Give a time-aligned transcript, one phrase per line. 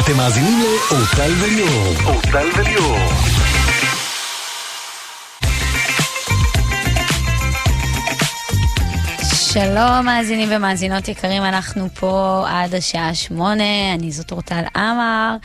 [0.00, 1.94] אתם מאזינים לאורטל וליאור.
[2.04, 2.98] אורטל וליאור.
[9.52, 15.36] שלום מאזינים ומאזינות יקרים, אנחנו פה עד השעה שמונה, אני זאת אורטל עמר,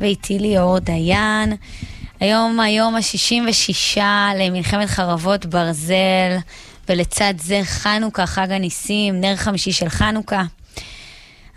[0.00, 1.56] ואיתי ליאור דיין.
[2.20, 4.00] היום היום ה-66
[4.38, 6.36] למלחמת חרבות ברזל,
[6.88, 10.42] ולצד זה חנוכה, חג הניסים, נר חמישי של חנוכה.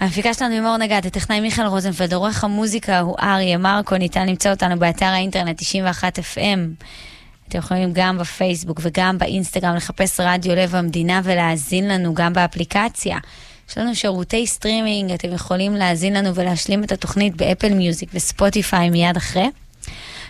[0.01, 4.51] המפיקה שלנו היא מור נגד, הטכנאי מיכאל רוזנפלד, עורך המוזיקה הוא אריה מרקו, ניתן למצוא
[4.51, 6.83] אותנו באתר האינטרנט 91 FM.
[7.47, 13.17] אתם יכולים גם בפייסבוק וגם באינסטגרם לחפש רדיו לב המדינה ולהאזין לנו גם באפליקציה.
[13.69, 18.23] יש לנו שירותי סטרימינג, אתם יכולים להאזין לנו ולהשלים את התוכנית ב Apple Music ו
[18.23, 19.49] Spotify מיד אחרי.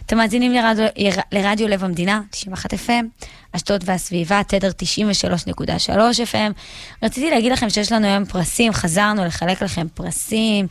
[0.06, 0.86] אתם מאזינים לרדיו,
[1.32, 5.90] לרדיו לב המדינה, 91 FM, אשדוד והסביבה, תדר 93.3
[6.32, 6.54] FM.
[7.04, 10.68] רציתי להגיד לכם שיש לנו היום פרסים, חזרנו לחלק לכם פרסים,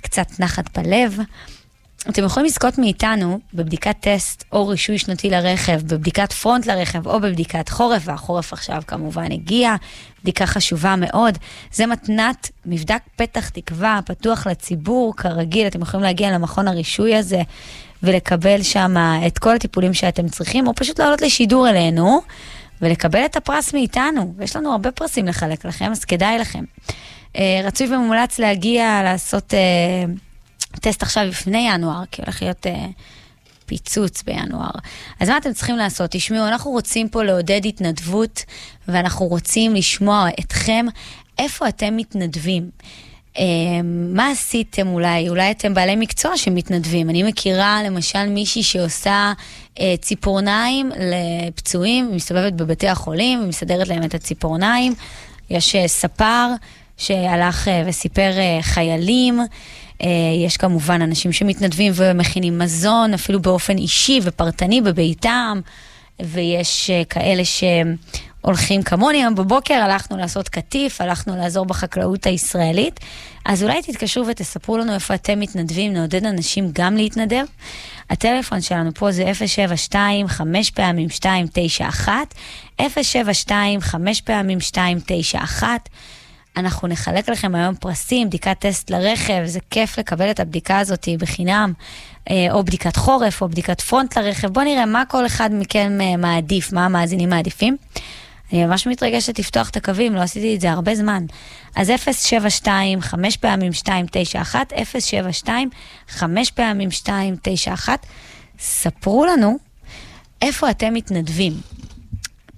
[0.00, 1.18] קצת נחת בלב.
[2.08, 7.68] אתם יכולים לזכות מאיתנו בבדיקת טסט או רישוי שנתי לרכב, בבדיקת פרונט לרכב או בבדיקת
[7.68, 9.74] חורף, והחורף עכשיו כמובן הגיע,
[10.22, 11.38] בדיקה חשובה מאוד.
[11.72, 17.42] זה מתנת מבדק פתח תקווה, פתוח לציבור, כרגיל, אתם יכולים להגיע למכון הרישוי הזה
[18.02, 18.94] ולקבל שם
[19.26, 22.20] את כל הטיפולים שאתם צריכים, או פשוט לעלות לשידור אלינו
[22.82, 24.34] ולקבל את הפרס מאיתנו.
[24.36, 26.64] ויש לנו הרבה פרסים לחלק לכם, אז כדאי לכם.
[27.36, 29.54] אה, רצוי ומומלץ להגיע לעשות...
[29.54, 30.04] אה,
[30.80, 32.70] טסט עכשיו לפני ינואר, כי הולך להיות uh,
[33.66, 34.70] פיצוץ בינואר.
[35.20, 36.10] אז מה אתם צריכים לעשות?
[36.10, 38.44] תשמעו, אנחנו רוצים פה לעודד התנדבות,
[38.88, 40.86] ואנחנו רוצים לשמוע אתכם,
[41.38, 42.70] איפה אתם מתנדבים.
[43.34, 43.40] Uh,
[44.14, 45.28] מה עשיתם אולי?
[45.28, 47.10] אולי אתם בעלי מקצוע שמתנדבים.
[47.10, 49.32] אני מכירה למשל מישהי שעושה
[49.74, 54.94] uh, ציפורניים לפצועים, מסתובבת בבתי החולים ומסדרת להם את הציפורניים.
[55.50, 56.46] יש uh, ספר
[56.96, 59.40] שהלך uh, וסיפר uh, חיילים.
[60.02, 60.08] אה,
[60.46, 65.60] יש כמובן אנשים שמתנדבים ומכינים מזון, אפילו באופן אישי ופרטני בביתם,
[66.20, 67.44] ויש אה, כאלה
[68.42, 73.00] שהולכים כמוני היום בבוקר, הלכנו לעשות קטיף, הלכנו לעזור בחקלאות הישראלית.
[73.44, 77.44] אז אולי תתקשרו ותספרו לנו איפה אתם מתנדבים, נעודד אנשים גם להתנדב.
[78.10, 82.12] הטלפון שלנו פה זה 072 5 פעמים 291,
[82.80, 85.88] 072 5 פעמים 291.
[86.56, 91.72] אנחנו נחלק לכם היום פרסים, בדיקת טסט לרכב, זה כיף לקבל את הבדיקה הזאת בחינם,
[92.30, 94.48] אה, או בדיקת חורף, או בדיקת פרונט לרכב.
[94.48, 97.76] בואו נראה מה כל אחד מכם אה, מעדיף, מה המאזינים מעדיפים.
[98.52, 101.26] אני ממש מתרגשת לפתוח את הקווים, לא עשיתי את זה הרבה זמן.
[101.76, 105.70] אז 072, 5 פעמים 291, 072,
[106.08, 108.06] 5 פעמים 291.
[108.58, 109.58] ספרו לנו
[110.42, 111.52] איפה אתם מתנדבים.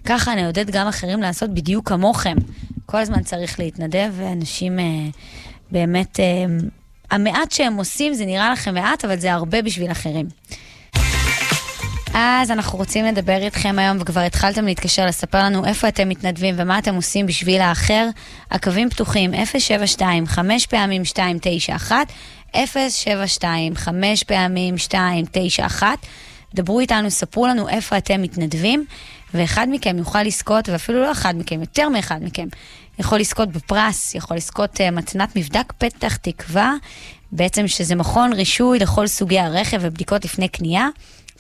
[0.05, 2.37] ככה נעודד גם אחרים לעשות בדיוק כמוכם.
[2.87, 4.85] כל הזמן צריך להתנדב, ואנשים אה,
[5.71, 6.45] באמת, אה,
[7.11, 10.27] המעט שהם עושים זה נראה לכם מעט, אבל זה הרבה בשביל אחרים.
[12.15, 16.79] אז אנחנו רוצים לדבר איתכם היום, וכבר התחלתם להתקשר לספר לנו איפה אתם מתנדבים ומה
[16.79, 18.09] אתם עושים בשביל האחר.
[18.51, 21.97] הקווים פתוחים 072 5 פעמים 291
[22.57, 25.99] 072 5 פעמים 291
[26.55, 28.85] דברו איתנו, ספרו לנו איפה אתם מתנדבים,
[29.35, 32.49] ואחד מכם יוכל לזכות, ואפילו לא אחד מכם, יותר מאחד מכם,
[32.99, 36.75] יכול לזכות בפרס, יכול לזכות uh, מתנת מבדק פתח תקווה,
[37.33, 40.89] בעצם שזה מכון רישוי לכל סוגי הרכב ובדיקות לפני קנייה.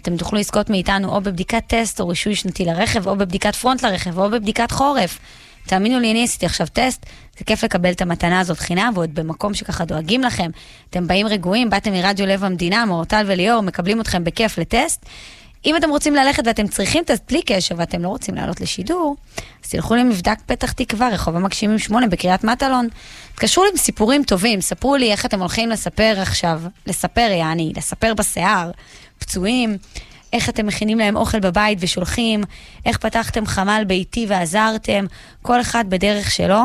[0.03, 4.19] אתם תוכלו לזכות מאיתנו או בבדיקת טסט או רישוי שנתי לרכב, או בבדיקת פרונט לרכב,
[4.19, 5.19] או בבדיקת חורף.
[5.67, 7.07] תאמינו לי, אני עשיתי עכשיו טסט,
[7.39, 10.51] זה כיף לקבל את המתנה הזאת חינם, ועוד במקום שככה דואגים לכם.
[10.91, 15.07] אתם באים רגועים, באתם מרדיו לב המדינה, מורטל וליאור, מקבלים אתכם בכיף לטסט.
[15.67, 19.17] אם אתם רוצים ללכת ואתם צריכים טסט בלי קשר ואתם לא רוצים לעלות לשידור,
[19.65, 22.89] אז תלכו למבדק פתח תקווה, רחוב המגשימים 8 בקריית מטלון.
[23.35, 28.15] תקשרו לי עם סיפורים טובים, ספרו לי איך אתם הולכים לספר עכשיו, לספר יעני, לספר
[28.15, 28.71] בשיער,
[29.23, 29.77] פצועים,
[30.33, 32.45] איך אתם מכינים להם אוכל בבית ושולחים,
[32.87, 35.05] איך פתחתם חמ"ל ביתי ועזרתם,
[35.43, 36.63] כל אחד בדרך שלו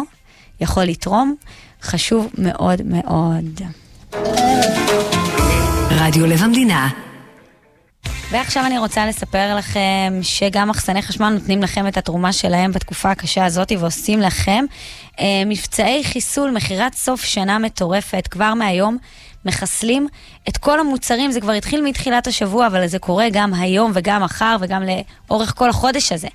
[0.62, 1.36] יכול לתרום.
[1.82, 3.62] חשוב מאוד מאוד.
[5.92, 6.90] רדיו לב המדינה
[8.32, 13.46] ועכשיו אני רוצה לספר לכם שגם מחסני חשמל נותנים לכם את התרומה שלהם בתקופה הקשה
[13.46, 14.66] הזאת ועושים לכם
[15.20, 18.98] אה, מבצעי חיסול, מכירת סוף שנה מטורפת כבר מהיום.
[19.48, 20.08] מחסלים
[20.50, 24.58] את כל המוצרים, זה כבר התחיל מתחילת השבוע, אבל זה קורה גם היום וגם מחר
[24.60, 26.28] וגם לאורך כל החודש הזה.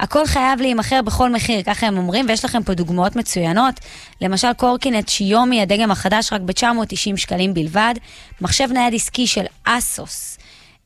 [0.00, 3.74] הכל חייב להימכר בכל מחיר, ככה הם אומרים, ויש לכם פה דוגמאות מצוינות.
[4.20, 7.94] למשל קורקינט שיומי, הדגם החדש, רק ב-990 שקלים בלבד.
[8.40, 10.38] מחשב נייד עסקי של אסוס,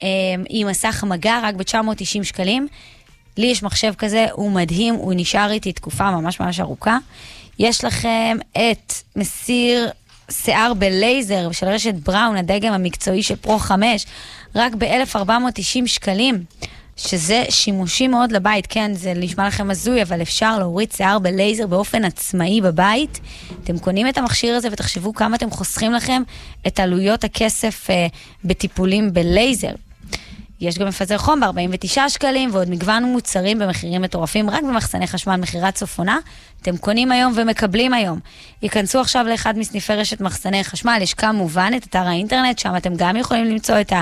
[0.03, 0.09] אה,
[0.49, 2.69] עם מסך מגע, רק ב-990 שקלים.
[3.37, 6.99] לי יש מחשב כזה, הוא מדהים, הוא נשאר איתי תקופה ממש ממש ארוכה.
[7.59, 9.91] יש לכם את מסיר
[10.31, 14.07] שיער בלייזר של רשת בראון, הדגם המקצועי של פרו 5,
[14.55, 16.45] רק ב-1490 שקלים.
[16.97, 22.05] שזה שימושי מאוד לבית, כן, זה נשמע לכם הזוי, אבל אפשר להוריד שיער בלייזר באופן
[22.05, 23.21] עצמאי בבית.
[23.65, 26.23] אתם קונים את המכשיר הזה ותחשבו כמה אתם חוסכים לכם
[26.67, 28.07] את עלויות הכסף אה,
[28.45, 29.73] בטיפולים בלייזר.
[30.62, 35.76] יש גם מפזר חום ב-49 שקלים ועוד מגוון מוצרים במחירים מטורפים רק במחסני חשמל מכירת
[35.76, 36.19] סוף עונה.
[36.62, 38.19] אתם קונים היום ומקבלים היום.
[38.62, 43.17] ייכנסו עכשיו לאחד מסניפי רשת מחסני חשמל, יש כמובן את אתר האינטרנט, שם אתם גם
[43.17, 43.93] יכולים למצוא את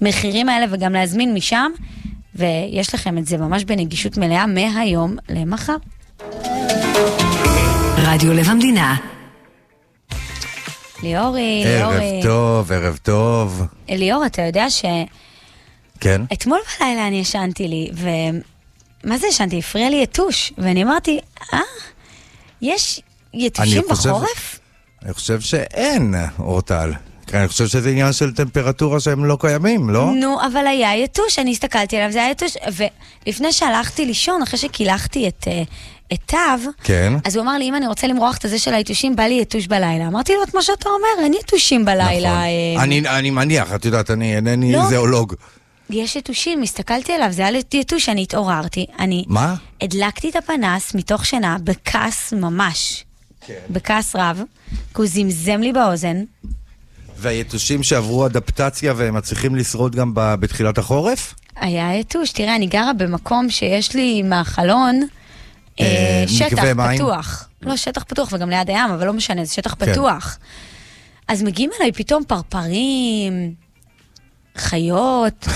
[0.00, 1.70] המחירים האלה וגם להזמין משם.
[2.34, 5.76] ויש לכם את זה ממש בנגישות מלאה מהיום למחר.
[7.96, 8.96] רדיו לב המדינה.
[11.02, 12.20] ליאורי, ערב ליאורי.
[12.22, 13.62] טוב, ערב טוב.
[13.88, 15.06] ליאור, אתה יודע שאתמול
[16.00, 16.22] כן?
[16.80, 17.90] בלילה אני ישנתי לי,
[19.04, 19.58] ומה זה ישנתי?
[19.58, 21.18] הפריע לי יתוש, ואני אמרתי,
[21.54, 21.58] אה,
[22.62, 23.00] יש
[23.34, 24.58] יתושים חושב- בחורף?
[25.04, 26.92] אני חושב שאין, אורטל.
[27.34, 30.10] אני חושב שזה עניין של טמפרטורה שהם לא קיימים, לא?
[30.20, 32.56] נו, אבל היה יתוש, אני הסתכלתי עליו, זה היה יתוש,
[33.26, 35.44] ולפני שהלכתי לישון, אחרי שקילחתי את...
[35.48, 35.62] אה,
[36.12, 36.36] את תו,
[36.84, 37.12] כן.
[37.24, 39.66] אז הוא אמר לי, אם אני רוצה למרוח את הזה של היתושים, בא לי יתוש
[39.66, 40.06] בלילה.
[40.06, 42.28] אמרתי לו, את מה שאתה אומר, אין יתושים בלילה.
[42.28, 42.42] נכון.
[42.78, 44.88] אה, אני, אני מניח, את יודעת, אני אינני לא.
[44.90, 45.34] זואולוג.
[45.90, 48.86] יש יתושים, הסתכללתי עליו, זה היה יתוש, אני התעוררתי.
[48.98, 49.54] אני מה?
[49.80, 53.04] הדלקתי את הפנס מתוך שינה, בכעס ממש.
[53.46, 53.54] כן.
[53.70, 56.24] בכעס רב, כי הוא זמזם לי באוזן.
[57.18, 61.34] והיתושים שעברו אדפטציה והם מצליחים לשרוד גם ב- בתחילת החורף?
[61.56, 65.00] היה יתוש, תראה, אני גרה במקום שיש לי מהחלון
[65.80, 66.64] אה, אה, שטח?
[66.94, 67.48] פתוח.
[67.62, 69.92] לא, שטח פתוח וגם ליד הים, אבל לא משנה, זה שטח כן.
[69.92, 70.38] פתוח.
[71.28, 73.54] אז מגיעים אליי פתאום פרפרים,
[74.56, 75.46] חיות,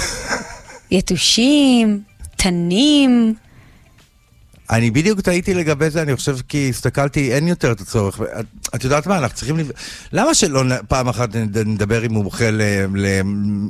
[0.90, 2.02] יתושים,
[2.36, 3.34] תנים.
[4.70, 8.20] אני בדיוק טעיתי לגבי זה, אני חושב כי הסתכלתי, אין יותר את הצורך.
[8.40, 9.56] את, את יודעת מה, אנחנו צריכים...
[9.58, 9.70] לב...
[10.12, 12.86] למה שלא פעם אחת נד- נדבר עם מומחה ל-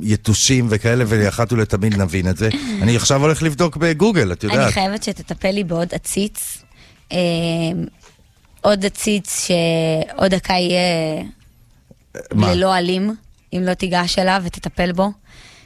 [0.01, 2.49] ליתושים וכאלה, ואחת ולתמיד נבין את זה?
[2.81, 4.73] אני עכשיו הולך לבדוק בגוגל, את אני יודעת.
[4.73, 6.57] חייבת שתטפל לי בעוד עציץ.
[7.11, 7.17] אה,
[8.61, 11.23] עוד עציץ שעוד דקה יהיה
[12.33, 12.53] מה?
[12.53, 13.15] ללא אלים,
[13.53, 15.11] אם לא תיגש אליו ותטפל בו.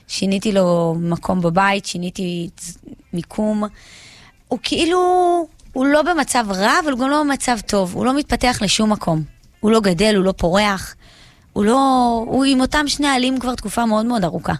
[0.07, 2.49] שיניתי לו מקום בבית, שיניתי
[3.13, 3.63] מיקום.
[4.47, 4.99] הוא כאילו,
[5.73, 7.95] הוא לא במצב רע, אבל הוא גם לא במצב טוב.
[7.95, 9.23] הוא לא מתפתח לשום מקום.
[9.59, 10.95] הוא לא גדל, הוא לא פורח.
[11.53, 11.77] הוא לא...
[12.27, 14.53] הוא עם אותם שני עלים כבר תקופה מאוד מאוד ארוכה.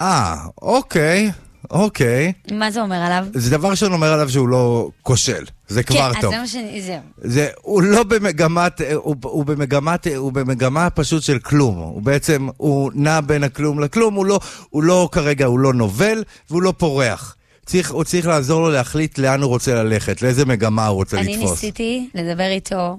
[0.00, 1.30] אה, אוקיי,
[1.70, 2.32] אוקיי.
[2.52, 3.26] מה זה אומר עליו?
[3.34, 6.24] זה דבר שאני אומר עליו שהוא לא כושל, זה כבר כן, טוב.
[6.34, 6.82] אז זה מה שאני...
[6.82, 6.96] זהו.
[7.18, 11.76] זה, הוא לא במגמת, הוא, הוא במגמת, הוא במגמה פשוט של כלום.
[11.76, 14.40] הוא בעצם, הוא נע בין הכלום לכלום, הוא לא,
[14.70, 17.36] הוא לא כרגע, הוא לא נובל והוא לא פורח.
[17.66, 21.36] צריך, הוא צריך לעזור לו להחליט לאן הוא רוצה ללכת, לאיזה מגמה הוא רוצה אני
[21.36, 21.50] לתפוס.
[21.50, 22.98] ניסיתי לדבר איתו,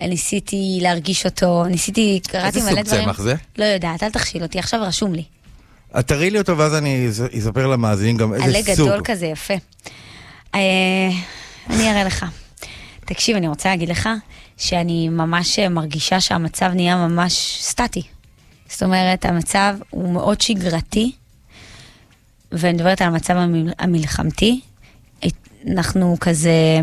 [0.00, 3.04] ניסיתי להרגיש אותו, ניסיתי, קראתי איזה מלא סוג דברים.
[3.04, 3.34] צמח זה?
[3.58, 5.22] לא יודעת, אל תכשיל אותי, עכשיו רשום לי.
[5.98, 8.88] את תראי לי אותו ואז אני אס- אספר למאזינים גם איזה עלה סוג.
[8.88, 9.54] גדול כזה, יפה.
[11.70, 12.26] אה, אני אראה לך.
[13.06, 14.08] תקשיב, אני רוצה להגיד לך
[14.56, 18.02] שאני ממש מרגישה שהמצב נהיה ממש סטטי.
[18.68, 21.12] זאת אומרת, המצב הוא מאוד שגרתי,
[22.52, 24.60] ואני מדברת על המצב המל- המלחמתי.
[25.72, 26.80] אנחנו כזה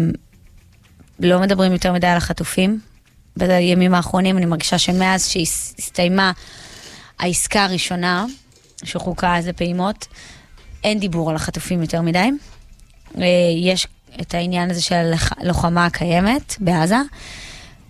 [1.19, 2.79] לא מדברים יותר מדי על החטופים.
[3.37, 6.31] בימים האחרונים אני מרגישה שמאז שהסתיימה
[7.19, 8.25] העסקה הראשונה,
[8.83, 10.07] שחוקה אז לפעימות,
[10.83, 12.29] אין דיבור על החטופים יותר מדי.
[13.17, 13.23] אה,
[13.63, 13.87] יש
[14.21, 16.97] את העניין הזה של הלוחמה הקיימת בעזה.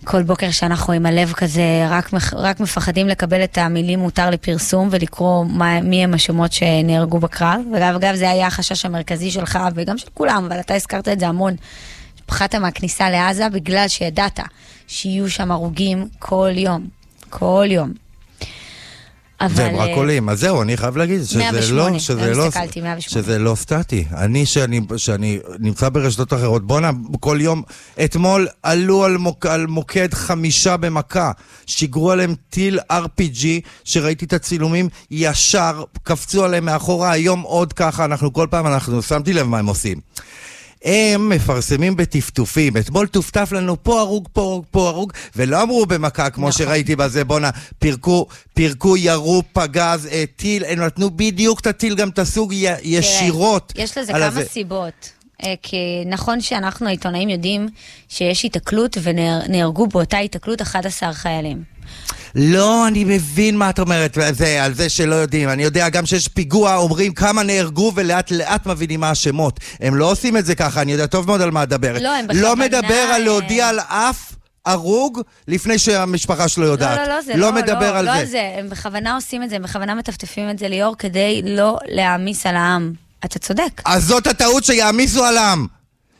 [0.04, 5.44] כל בוקר שאנחנו עם הלב כזה, רק, רק מפחדים לקבל את המילים מותר לפרסום ולקרוא
[5.44, 7.60] מה, מי הם השמות שנהרגו בקרב.
[7.72, 11.28] ואגב, אגב, זה היה החשש המרכזי שלך וגם של כולם, אבל אתה הזכרת את זה
[11.28, 11.54] המון.
[12.26, 14.40] פחדת מהכניסה לעזה בגלל שידעת
[14.86, 16.86] שיהיו שם הרוגים כל יום.
[17.30, 17.92] כל יום.
[19.50, 20.28] והם רק אה, עולים.
[20.28, 23.00] אז זהו, אני חייב להגיד שזה 108, לא, שזה לא, הסתכלתי, 108.
[23.00, 24.04] שזה לא סטטי.
[24.16, 27.62] אני, שאני, שאני נמצא ברשתות אחרות, בואנה, כל יום,
[28.04, 31.32] אתמול עלו על, מוק, על מוקד חמישה במכה,
[31.66, 33.46] שיגרו עליהם טיל RPG,
[33.84, 39.32] שראיתי את הצילומים, ישר קפצו עליהם מאחורה, היום עוד ככה, אנחנו כל פעם, אנחנו, שמתי
[39.32, 40.00] לב מה הם עושים.
[40.84, 42.76] הם מפרסמים בטפטופים.
[42.76, 46.64] אתמול טופטף לנו פה הרוג, פה הרוג, פה הרוג, ולא אמרו במכה, כמו נכון.
[46.66, 52.08] שראיתי בזה, בואנה, פירקו, פירקו, ירו, פגז, אה, טיל, הם נתנו בדיוק את הטיל, גם
[52.08, 53.72] את הסוג י- ישירות.
[53.76, 54.44] יש לזה כמה הזה.
[54.44, 55.10] סיבות.
[55.44, 57.68] אה, כי נכון שאנחנו העיתונאים יודעים
[58.08, 61.62] שיש היתקלות ונהרגו באותה היתקלות 11 חיילים.
[62.34, 65.48] לא, אני מבין מה את אומרת, זה, על זה שלא יודעים.
[65.48, 69.60] אני יודע גם שיש פיגוע, אומרים כמה נהרגו ולאט לאט מבינים מה השמות.
[69.80, 72.02] הם לא עושים את זה ככה, אני יודע טוב מאוד על מה את מדברת.
[72.02, 74.32] לא, הם לא בכוונה, מדבר על להודיע על אף
[74.66, 76.98] הרוג לפני שהמשפחה שלו יודעת.
[76.98, 78.18] לא, לא, לא, זה לא לא, מדבר לא, על לא זה.
[78.18, 78.54] על זה.
[78.58, 82.56] הם בכוונה עושים את זה, הם בכוונה מטפטפים את זה ליאור כדי לא להעמיס על
[82.56, 82.92] העם.
[83.24, 83.82] אתה צודק.
[83.84, 85.66] אז זאת הטעות שיעמיסו על העם.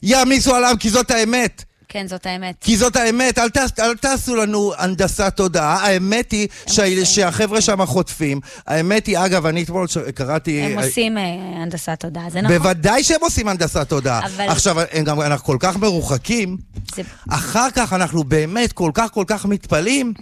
[0.03, 1.65] יעמיסו על העם כי זאת האמת.
[1.93, 2.55] כן, זאת האמת.
[2.61, 7.05] כי זאת האמת, אל, תעש, אל תעשו לנו הנדסת תודעה, האמת היא שה.
[7.05, 10.61] שהחבר'ה שם חוטפים, האמת היא, אגב, אני אתמול קראתי...
[10.63, 11.23] הם אה, עושים אה,
[11.63, 12.57] הנדסת תודעה, זה נכון.
[12.59, 14.21] בוודאי שהם עושים הנדסת תודעה.
[14.27, 16.57] אבל- עכשיו, הם גם, אנחנו כל כך מרוחקים,
[16.97, 20.13] זה- אחר כך אנחנו באמת כל כך כל כך מתפלאים,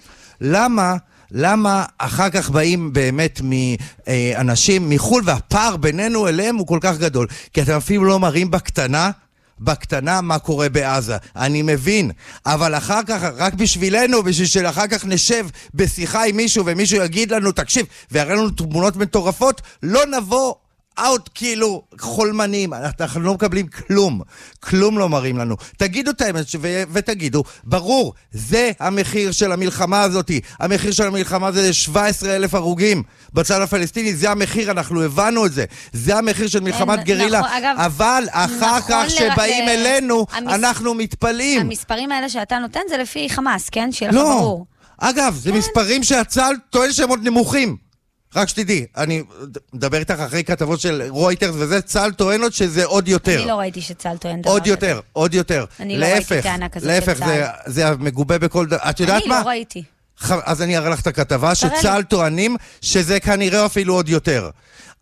[0.41, 0.97] למה...
[1.33, 7.27] למה אחר כך באים באמת מאנשים מחו"ל והפער בינינו אליהם הוא כל כך גדול?
[7.53, 9.11] כי אתם אפילו לא מראים בקטנה,
[9.61, 11.17] בקטנה מה קורה בעזה.
[11.37, 12.11] אני מבין,
[12.47, 17.53] אבל אחר כך, רק בשבילנו, בשביל שאחר כך נשב בשיחה עם מישהו ומישהו יגיד לנו,
[17.53, 20.55] תקשיב, ויראה לנו תמונות מטורפות, לא נבוא
[20.99, 24.21] אאוט כאילו חולמנים, אנחנו לא מקבלים כלום,
[24.61, 25.57] כלום לא מראים לנו.
[25.77, 30.31] תגידו את האמת ו- ותגידו, ברור, זה המחיר של המלחמה הזאת.
[30.61, 33.03] המחיר של המלחמה זה 17 אלף הרוגים
[33.35, 35.65] בצד הפלסטיני, זה המחיר, אנחנו הבנו את זה.
[35.93, 37.41] זה המחיר של מלחמת אין, גרילה.
[37.41, 41.61] נכון, אגב, אבל אחר נכון כך שבאים ל- אלינו, המס- אנחנו מתפלאים.
[41.61, 43.93] המספרים האלה שאתה נותן זה לפי חמאס, כן?
[43.93, 44.25] שיהיה לך לא.
[44.25, 44.67] ברור.
[44.99, 47.90] אגב, זה מספרים שהצה"ל טוען שהם עוד נמוכים.
[48.37, 49.23] רק שתדעי, אני
[49.73, 53.39] מדבר איתך אחרי כתבות של רויטרס וזה, צה"ל טוען עוד שזה עוד יותר.
[53.39, 54.71] אני לא ראיתי שצה"ל טוען דבר עוד כזה.
[54.71, 55.65] יותר, עוד יותר.
[55.81, 57.73] אני לא ראיתי להפך, טענה כזאת של להפך, זה, צה"ל.
[57.73, 58.79] זה מגובה בכל דבר.
[58.91, 59.41] את יודעת אני מה?
[59.43, 59.83] לא ראיתי.
[60.29, 61.55] אז אני אראה לך את הכתבה.
[61.55, 64.51] שצה"ל טוענים שזה כנראה אפילו עוד יותר.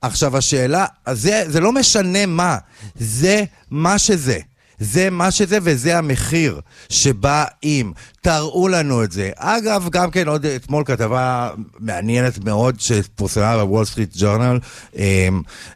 [0.03, 2.57] עכשיו השאלה, זה, זה לא משנה מה,
[2.97, 4.39] זה מה שזה.
[4.81, 7.93] זה מה שזה וזה המחיר שבא עם.
[8.21, 9.31] תראו לנו את זה.
[9.37, 14.59] אגב, גם כן עוד אתמול כתבה מעניינת מאוד שפורסמה ב Wall Street Journal
[14.99, 15.29] אה,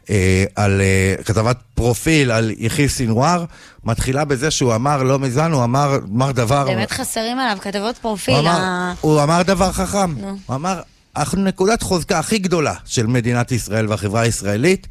[0.09, 3.45] אה, על אה, כתבת פרופיל על יחיא סינואר,
[3.83, 6.65] מתחילה בזה שהוא אמר לא מזמן, הוא אמר, אמר דבר...
[6.65, 8.33] באמת חסרים עליו כתבות פרופיל.
[8.33, 10.13] הוא אמר, ה- הוא אמר דבר חכם.
[10.17, 10.37] נו.
[10.45, 10.81] הוא אמר,
[11.37, 14.87] נקודת חוזקה הכי גדולה של מדינת ישראל והחברה הישראלית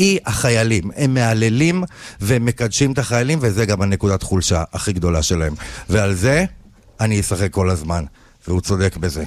[0.00, 0.90] היא החיילים.
[0.96, 1.84] הם מהללים
[2.20, 5.54] והם מקדשים את החיילים, וזה גם הנקודת חולשה הכי גדולה שלהם.
[5.88, 6.44] ועל זה
[7.00, 8.04] אני אשחק כל הזמן,
[8.48, 9.24] והוא צודק בזה.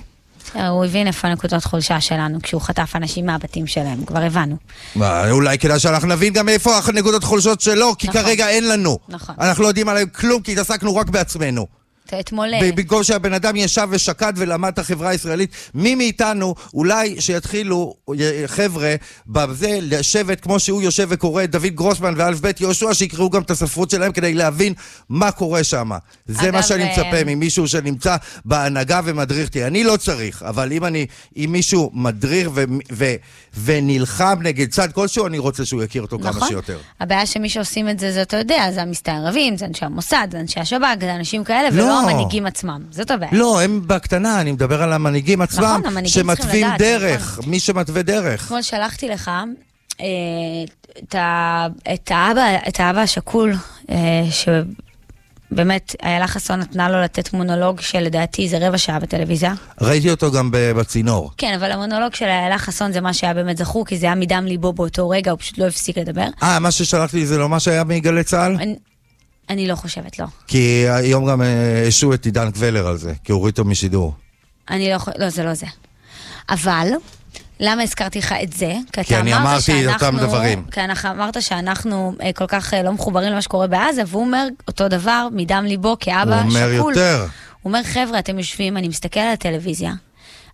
[0.54, 4.58] הוא הבין איפה נקודות חולשה שלנו כשהוא חטף אנשים מהבתים שלהם, כבר הבנו.
[4.96, 8.22] מה, אולי כדאי שאנחנו נבין גם איפה הנקודות חולשות שלו, כי נכון.
[8.22, 9.00] כרגע אין לנו.
[9.10, 9.36] נכון.
[9.40, 11.68] אנחנו לא יודעים עליהם כלום, כי התעסקנו רק בעצמנו.
[12.20, 12.48] אתמול...
[12.62, 18.96] במקום שהבן אדם ישב ושקד ולמד את החברה הישראלית, מי מאיתנו, אולי שיתחילו י- חבר'ה
[19.28, 23.52] בזה לשבת כמו שהוא יושב וקורא את דוד גרוסמן ואלף בית יהושע, שיקראו גם את
[23.52, 24.74] הספרות שלהם כדי להבין
[25.10, 25.92] מה קורה שם.
[26.28, 29.66] זה אגב, מה שאני אה, מצפה ממישהו שנמצא בהנהגה ומדריך אותי.
[29.66, 31.06] אני לא צריך, אבל אם אני,
[31.38, 33.14] אם מישהו מדריך ו, ו,
[33.64, 36.48] ונלחם נגד צד כלשהו, אני רוצה שהוא יכיר אותו כמה נכון.
[36.48, 36.78] שיותר.
[37.00, 40.60] הבעיה שמי שעושים את זה, זה אתה יודע, זה המסתערבים, זה אנשי המוסד, זה אנשי
[40.60, 41.84] השב"כ, זה אנשים כאלה, לא.
[41.84, 42.82] ולא המנהיגים עצמם.
[42.92, 43.32] זאת הבעיה.
[43.34, 47.52] לא, הם בקטנה, אני מדבר על המנהיגים עצמם, נכון, המנהיגים שמתווים לדעת, דרך, נכון.
[47.52, 48.46] מי שמתווה דרך.
[48.46, 49.32] אתמול שלחתי לך
[50.02, 50.06] אה,
[51.04, 53.54] את, ה, את, האבא, את האבא השכול,
[53.90, 54.24] אה,
[55.52, 59.54] שבאמת איילה חסון נתנה לו לתת מונולוג שלדעתי זה רבע שעה בטלוויזיה.
[59.82, 61.32] ראיתי אותו גם בצינור.
[61.38, 64.46] כן, אבל המונולוג של איילה חסון זה מה שהיה באמת זכור, כי זה היה מדם
[64.46, 66.28] ליבו באותו רגע, הוא פשוט לא הפסיק לדבר.
[66.44, 68.56] אה, מה ששלחתי זה לא מה שהיה מגלי צה"ל?
[68.56, 68.76] אני,
[69.50, 70.26] אני לא חושבת, לא.
[70.48, 74.14] כי היום גם אה, השעו את עידן קבלר על זה, כי הוריד אותו משידור.
[74.70, 75.66] אני לא יכולה, לא, זה לא זה.
[76.50, 76.88] אבל,
[77.60, 78.74] למה הזכרתי לך את זה?
[78.94, 80.64] כי כי אני אמרת אמרתי את אותם שאנחנו- דברים.
[80.72, 84.48] כי אנחנו- אמרת שאנחנו אה, כל כך אה, לא מחוברים למה שקורה בעזה, והוא אומר
[84.68, 86.62] אותו דבר מדם ליבו כאבא הוא שקול.
[86.64, 87.20] אומר יותר.
[87.62, 89.94] הוא אומר, חבר'ה, אתם יושבים, אני מסתכל על הטלוויזיה,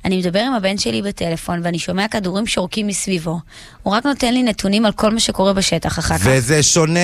[0.06, 3.40] אני מדבר עם הבן שלי בטלפון, ואני שומע כדורים שורקים מסביבו.
[3.84, 6.24] הוא רק נותן לי נתונים על כל מה שקורה בשטח אחר כך.
[6.26, 7.00] וזה שונה.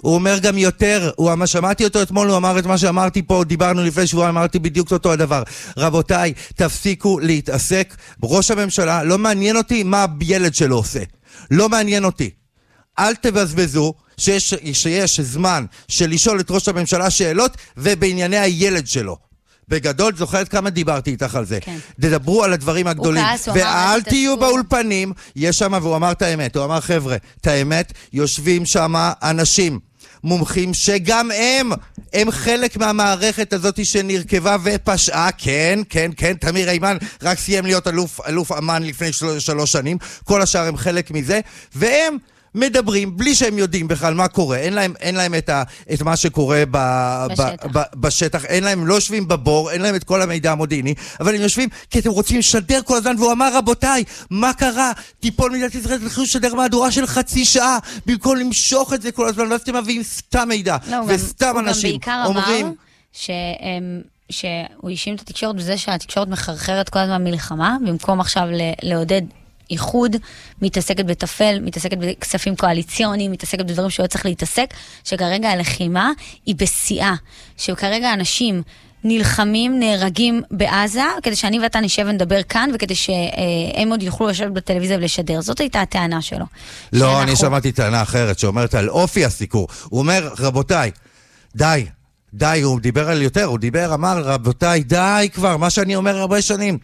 [0.00, 3.84] הוא אומר גם יותר, הוא שמעתי אותו אתמול, הוא אמר את מה שאמרתי פה, דיברנו
[3.84, 5.42] לפני שבועיים, אמרתי בדיוק אותו הדבר.
[5.76, 7.96] רבותיי, תפסיקו להתעסק.
[8.22, 11.02] ראש הממשלה, לא מעניין אותי מה הילד שלו עושה.
[11.50, 12.30] לא מעניין אותי.
[12.98, 19.31] אל תבזבזו שיש, שיש זמן של לשאול את ראש הממשלה שאלות ובענייני הילד שלו.
[19.68, 21.58] בגדול, זוכרת כמה דיברתי איתך על זה.
[21.60, 21.78] כן.
[22.00, 23.24] תדברו על הדברים הגדולים.
[23.24, 24.50] כעס, הוא אמר, ואל "אל תהיו תתעסקו".
[24.50, 29.78] באולפנים, יש שם, והוא אמר את האמת, הוא אמר, חבר'ה, את האמת, יושבים שם אנשים.
[30.24, 31.70] מומחים שגם הם,
[32.12, 38.20] הם חלק מהמערכת הזאת שנרכבה ופשעה, כן, כן, כן, תמיר אימן רק סיים להיות אלוף,
[38.26, 41.40] אלוף אמ"ן לפני של, שלוש שנים, כל השאר הם חלק מזה,
[41.74, 42.16] והם
[42.54, 46.16] מדברים בלי שהם יודעים בכלל מה קורה, אין להם, אין להם את, ה, את מה
[46.16, 46.78] שקורה ב,
[47.30, 47.66] בשטח.
[47.66, 50.94] ב, ב, בשטח, אין להם, הם לא יושבים בבור, אין להם את כל המידע המודיעיני,
[51.20, 54.92] אבל הם יושבים כי אתם רוצים לשדר כל הזמן, והוא אמר, רבותיי, מה קרה?
[55.20, 59.52] תיפול מדינת ישראל, תתחילו לשדר מהדורה של חצי שעה, במקום למשוך את זה כל הזמן,
[59.52, 62.66] ואז אתם מביאים סתם מידע, לא, גם- וסתם גם אנשים בעיקר אומרים...
[62.66, 62.74] אמר
[63.12, 68.44] שהם שהוא האשים את התקשורת בזה שהתקשורת מחרחרת כל הזמן מלחמה, במקום עכשיו
[68.82, 69.22] לעודד
[69.72, 70.16] איחוד,
[70.62, 74.74] מתעסקת בטפל, מתעסקת בכספים קואליציוניים, מתעסקת בדברים שהוא לא צריך להתעסק,
[75.04, 76.10] שכרגע הלחימה
[76.46, 77.14] היא בשיאה,
[77.56, 78.62] שכרגע אנשים
[79.04, 84.96] נלחמים, נהרגים בעזה, כדי שאני ואתה נשב ונדבר כאן, וכדי שהם עוד יוכלו לשבת בטלוויזיה
[84.96, 85.40] ולשדר.
[85.40, 86.44] זאת הייתה הטענה שלו.
[86.92, 89.68] לא, שאנחנו- אני שמעתי טענה אחרת שאומרת על אופי הסיקור.
[89.88, 90.90] הוא אומר, רבותיי,
[91.56, 91.86] די,
[92.34, 96.42] די, הוא דיבר על יותר, הוא דיבר, אמר, רבותיי, די כבר, מה שאני אומר הרבה
[96.42, 96.78] שנים.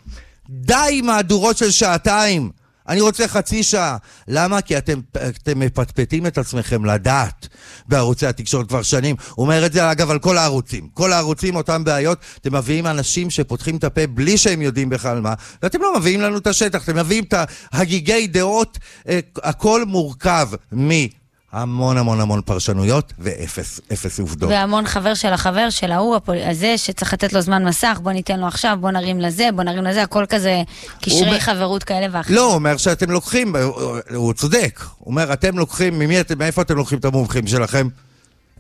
[0.50, 2.50] די מהדורות של שעתיים.
[2.88, 3.97] אני רוצה חצי שעה.
[4.28, 4.61] למה?
[4.61, 7.49] כי אתם, אתם מפטפטים את עצמכם לדעת
[7.88, 9.16] בערוצי התקשורת כבר שנים.
[9.35, 10.88] הוא אומר את זה, אגב, על כל הערוצים.
[10.95, 12.18] כל הערוצים, אותם בעיות.
[12.40, 16.38] אתם מביאים אנשים שפותחים את הפה בלי שהם יודעים בכלל מה, ואתם לא מביאים לנו
[16.38, 16.85] את השטח.
[16.85, 17.35] אתם מביאים את
[17.73, 18.78] ההגיגי דעות.
[19.09, 21.17] אה, הכל מורכב מהמון
[21.52, 24.50] המון המון פרשנויות ואפס אפס עובדות.
[24.50, 28.40] והמון חבר של החבר של ההוא, הפול- הזה, שצריך לתת לו זמן מסך, בוא ניתן
[28.40, 30.62] לו עכשיו, בוא נרים לזה, בוא נרים לזה, הכל כזה
[31.02, 32.37] קשרי הוא- חברות כאלה ואחרים.
[32.37, 33.81] לא, הוא אומר שאתם לוקחים, הוא-
[34.14, 34.81] הוא צודק.
[34.99, 37.88] הוא אומר, אתם לוקחים, ממי אתם, מאיפה אתם לוקחים את המומחים שלכם?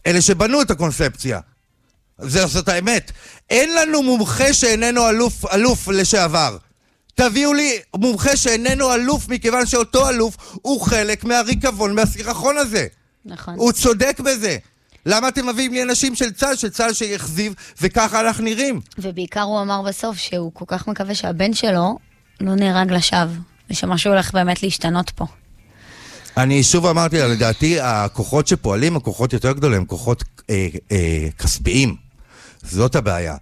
[0.06, 1.40] אלה שבנו את הקונספציה.
[2.18, 3.12] זה, זאת האמת.
[3.50, 6.56] אין לנו מומחה שאיננו אלוף, אלוף לשעבר.
[7.18, 12.86] תביאו לי מומחה שאיננו אלוף, מכיוון שאותו אלוף הוא חלק מהריקבון, מהסירחון הזה.
[13.24, 13.54] נכון.
[13.56, 14.56] הוא צודק בזה.
[15.06, 18.80] למה אתם מביאים לי אנשים של צה"ל, של צה"ל שיכזיב, וככה אנחנו נראים?
[18.98, 21.98] ובעיקר הוא אמר בסוף שהוא כל כך מקווה שהבן שלו
[22.40, 23.34] לא נהרג לשווא,
[23.70, 25.26] ושמשהו הולך באמת להשתנות פה.
[26.36, 31.96] אני שוב אמרתי, לדעתי הכוחות שפועלים הם כוחות יותר גדולים, הם כוחות אה, אה, כספיים.
[32.62, 33.36] זאת הבעיה.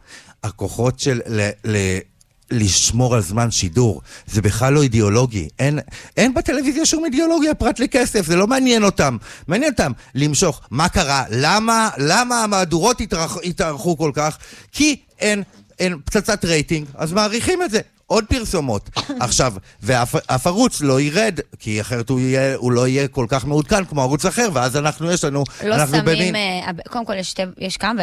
[0.44, 1.76] הכוחות של ל, ל,
[2.50, 5.48] לשמור על זמן שידור, זה בכלל לא אידיאולוגי.
[5.58, 5.78] אין,
[6.16, 9.16] אין בטלוויזיה שום אידיאולוגיה פרט לכסף, זה לא מעניין אותם.
[9.48, 10.60] מעניין אותם למשוך.
[10.70, 11.24] מה קרה?
[11.30, 13.00] למה, למה המהדורות
[13.44, 14.38] התארכו כל כך?
[14.72, 15.42] כי אין,
[15.78, 17.80] אין פצצת רייטינג, אז מעריכים את זה.
[18.06, 18.90] עוד פרסומות.
[19.20, 23.44] עכשיו, ואף אף ערוץ לא ירד, כי אחרת הוא, יהיה, הוא לא יהיה כל כך
[23.44, 27.34] מעודכן כמו ערוץ אחר, ואז אנחנו, יש לנו, לא אנחנו שמים, אה, קודם כל יש,
[27.58, 28.02] יש כמה.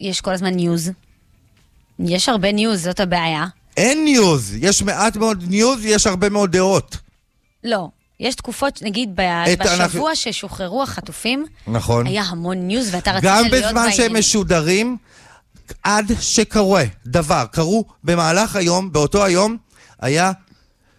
[0.00, 0.90] יש כל הזמן news.
[1.98, 3.46] יש הרבה news, זאת הבעיה.
[3.76, 6.96] אין news, יש מעט מאוד news, יש הרבה מאוד דעות.
[7.64, 7.88] לא.
[8.20, 12.06] יש תקופות, נגיד ב- בשבוע אנחנו- ששוחררו החטופים, נכון.
[12.06, 13.68] היה המון news ואתה רצית גם להיות בעניינים.
[13.68, 14.96] בזמן שהם משודרים,
[15.82, 19.56] עד שקורה דבר, קרו במהלך היום, באותו היום,
[20.00, 20.32] היה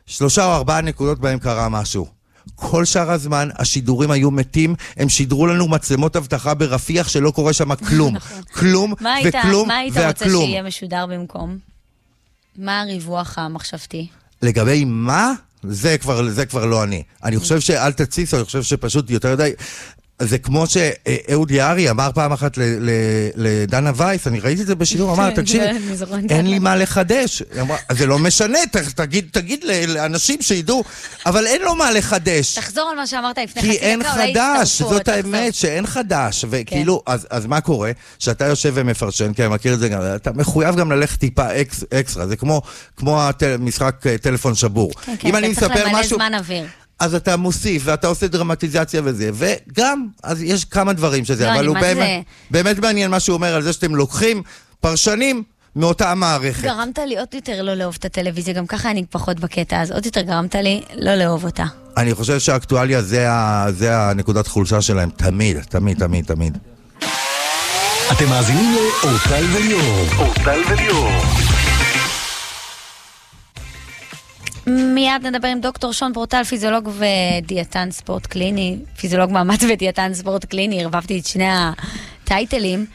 [0.05, 2.07] שלושה או ארבעה נקודות בהם קרה משהו.
[2.55, 7.75] כל שאר הזמן השידורים היו מתים, הם שידרו לנו מצלמות אבטחה ברפיח שלא קורה שם
[7.75, 8.15] כלום.
[8.59, 10.45] כלום מה היית, וכלום מה היית רוצה והכלום.
[10.45, 11.57] שיהיה משודר במקום?
[12.57, 14.07] מה הריווח המחשבתי?
[14.41, 17.03] לגבי מה, זה כבר, זה כבר לא אני.
[17.23, 19.51] אני חושב שאל תתסיסו, אני חושב שפשוט יותר די...
[20.19, 22.57] זה כמו שאהוד יערי אמר פעם אחת
[23.35, 27.43] לדנה וייס, אני ראיתי את זה בשידור, אמר, כן, תקשיב, אין זה." לי מה לחדש.
[27.53, 28.77] היא אמרה, זה לא משנה, ת-
[29.31, 30.83] תגיד, לאנשים שידעו,
[31.25, 32.55] אבל אין לו מה לחדש.
[32.55, 35.35] תחזור על מה שאמרת לפני כי חצי אין דקה, אולי חדש, יצטרפו, זאת תחזור.
[35.35, 36.45] האמת, שאין חדש.
[36.49, 37.91] וכאילו, אז, אז מה קורה?
[38.19, 41.83] שאתה יושב ומפרשן, כי אני מכיר את זה גם, אתה מחויב גם ללכת טיפה אקס,
[41.93, 42.61] אקסטרה, זה כמו,
[42.97, 44.91] כמו המשחק אה, טלפון שבור.
[44.93, 46.07] כן, כן, אתה צריך למלא.
[46.07, 46.65] זמן אוויר.
[46.99, 51.67] אז אתה מוסיף, ואתה עושה דרמטיזציה וזה, וגם, אז יש כמה דברים שזה, לא, אבל
[51.67, 52.19] הוא מה באמת, זה-
[52.51, 54.43] באמת מעניין מה שהוא אומר על זה שאתם לוקחים
[54.79, 55.43] פרשנים
[55.75, 56.63] מאותה מערכת.
[56.63, 60.05] גרמת לי עוד יותר לא לאהוב את הטלוויזיה, גם ככה אני פחות בקטע, אז עוד
[60.05, 61.65] יותר גרמת לי לא לאהוב אותה.
[61.97, 66.57] אני חושב שהאקטואליה זה, ה, זה הנקודת חולשה שלהם, תמיד, תמיד, תמיד, תמיד.
[68.11, 70.05] אתם מאזינים לאורטל וליאור.
[70.17, 71.11] אורטל וליאור.
[74.67, 80.83] מיד נדבר עם דוקטור שון פורטל, פיזיולוג ודיאטן ספורט קליני, פיזיולוג מאמץ ודיאטן ספורט קליני,
[80.83, 82.85] ערבבתי את שני הטייטלים.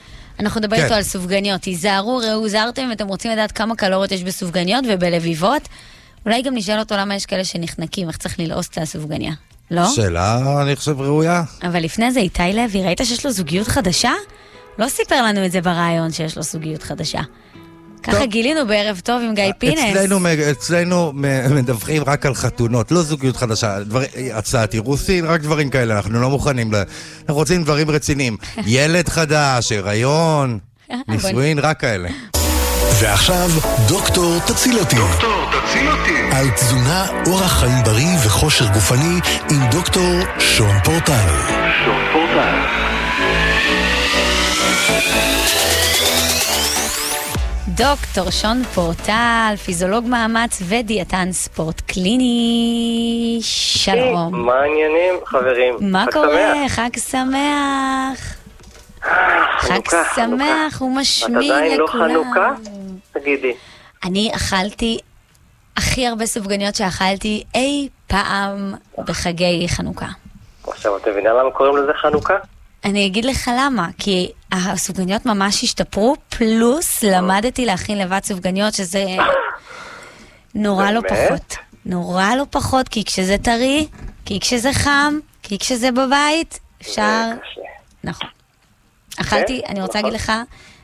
[0.40, 0.82] אנחנו נדבר כן.
[0.82, 1.64] איתו על סופגניות.
[1.64, 5.68] היזהרו, ראו, זהרתם, אתם רוצים לדעת כמה קלוריות יש בסופגניות ובלביבות.
[6.26, 9.32] אולי גם נשאל אותו למה יש כאלה שנחנקים, איך צריך ללעוס את הסופגניה.
[9.70, 9.88] לא?
[9.88, 11.42] שאלה, אני חושב, ראויה.
[11.62, 14.12] אבל לפני זה, איתי לוי, ראית שיש לו זוגיות חדשה?
[14.78, 17.20] לא סיפר לנו את זה ברעיון שיש לו זוגיות חדשה.
[18.02, 18.26] ככה.
[18.26, 19.80] גילינו בערב טוב עם גיא פינס.
[19.90, 20.18] אצלנו,
[20.50, 21.12] אצלנו
[21.50, 24.02] מדווחים רק על חתונות, לא זוגיות חדשה, דבר,
[24.34, 26.76] הצעת אירוסין, רק דברים כאלה, אנחנו לא מוכנים, ל...
[27.20, 28.36] אנחנו רוצים דברים רציניים.
[28.66, 30.58] ילד חדש, הריון,
[31.08, 32.08] נישואין, רק כאלה.
[33.00, 33.50] ועכשיו,
[33.88, 34.96] דוקטור תציל אותי.
[34.96, 36.36] דוקטור תציל אותי.
[36.36, 41.28] על תזונה, אורח חיים בריא וכושר גופני עם דוקטור שון פורטל.
[41.84, 42.01] שון
[47.68, 53.38] דוקטור שון פורטל, פיזיולוג מאמץ ודיאטן ספורט קליני.
[53.42, 54.46] שלום.
[54.46, 55.74] מה העניינים, חברים?
[55.80, 56.68] מה קורה?
[56.68, 58.36] חג שמח.
[59.58, 59.80] חג
[60.14, 61.50] שמח ומשמין לכולם.
[61.50, 62.50] את עדיין לא חנוכה?
[63.12, 63.52] תגידי.
[64.04, 64.98] אני אכלתי
[65.76, 70.08] הכי הרבה סופגניות שאכלתי אי פעם בחגי חנוכה.
[70.66, 72.34] עכשיו, את מבינה למה קוראים לזה חנוכה?
[72.84, 79.04] אני אגיד לך למה, כי הסופגניות ממש השתפרו, פלוס למדתי להכין לבד סופגניות, שזה
[80.54, 81.00] נורא לא?
[81.08, 81.56] פחות.
[81.86, 83.86] נורא לא פחות, כי כשזה טרי,
[84.24, 87.30] כי כשזה חם, כי כשזה בבית, אפשר...
[88.04, 88.28] נכון.
[89.20, 90.10] אכלתי, אני רוצה נכון.
[90.10, 90.32] להגיד לך,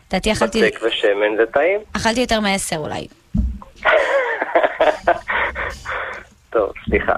[0.08, 1.80] לדעתי אכלתי, בצק ושמן זה טעים?
[1.92, 3.06] אכלתי יותר מעשר אולי.
[6.52, 7.12] טוב, סליחה.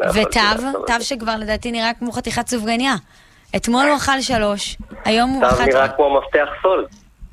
[0.00, 0.40] לא ותו,
[0.86, 1.00] תו.
[1.00, 2.94] שכבר לדעתי נראה כמו חתיכת סופגניה.
[3.56, 5.64] אתמול הוא אכל שלוש, היום הוא אכל...
[5.64, 6.86] נראה כמו מפתח סול.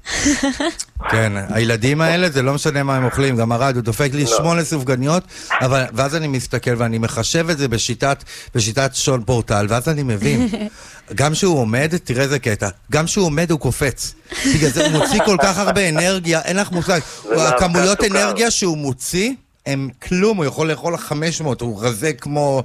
[1.12, 4.38] כן, הילדים האלה, זה לא משנה מה הם אוכלים, גם ארד, הוא דופק לי לא.
[4.38, 5.24] שמונה סופגניות,
[5.62, 8.24] אבל, ואז אני מסתכל ואני מחשב את זה בשיטת,
[8.56, 10.48] בשיטת שון פורטל, ואז אני מבין.
[11.16, 14.14] גם שהוא עומד, תראה איזה קטע, גם שהוא עומד הוא קופץ.
[14.56, 17.00] בגלל זה הוא מוציא כל כך הרבה אנרגיה, אין לך מושג.
[17.48, 18.04] הכמויות.
[18.04, 19.34] אנרגיה שהוא מוציא,
[19.66, 22.64] הם כלום, הוא יכול לאכול 500, הוא רזה כמו...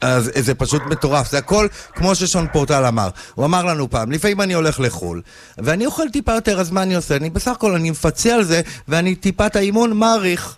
[0.00, 3.08] אז זה פשוט מטורף, זה הכל כמו ששון פורטל אמר.
[3.34, 5.22] הוא אמר לנו פעם, לפעמים אני הולך לחו"ל,
[5.58, 7.16] ואני אוכל טיפה יותר, אז מה אני עושה?
[7.16, 10.56] אני בסך הכל, אני מפצה על זה, ואני טיפת האימון מעריך.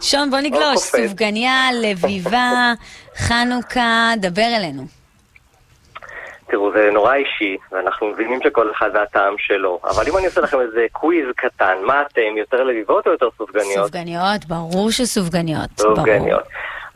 [0.00, 0.74] שון, בוא נגלוש.
[0.74, 1.08] קופץ.
[1.08, 2.72] סופגניה, לביבה,
[3.16, 4.86] חנוכה, דבר אלינו.
[6.50, 10.60] תראו, זה נורא אישי, ואנחנו מבינים שכל אחד והטעם שלו, אבל אם אני עושה לכם
[10.60, 13.86] איזה קוויז קטן, מה אתם, יותר לביבות או יותר סופגניות?
[13.86, 15.70] סופגניות, ברור שסופגניות.
[15.78, 15.96] ברור.
[15.96, 16.42] סופגניות.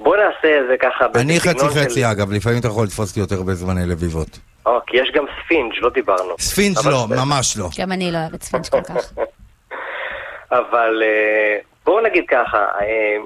[0.00, 3.09] בואו נעשה את זה ככה אני חצי בסגנון של- חצי אגב, לפעמים אתה יכול לתפוס
[3.11, 4.38] אותי יותר בזמני לביבות.
[4.66, 6.35] או, כי יש גם ספינג', לא דיברנו.
[6.38, 7.24] ספינג' לא, בסדר.
[7.24, 7.68] ממש לא.
[7.78, 9.12] גם אני לא אוהבת ספינג' כל כך.
[10.59, 13.16] אבל אה, בואו נגיד ככה, אה,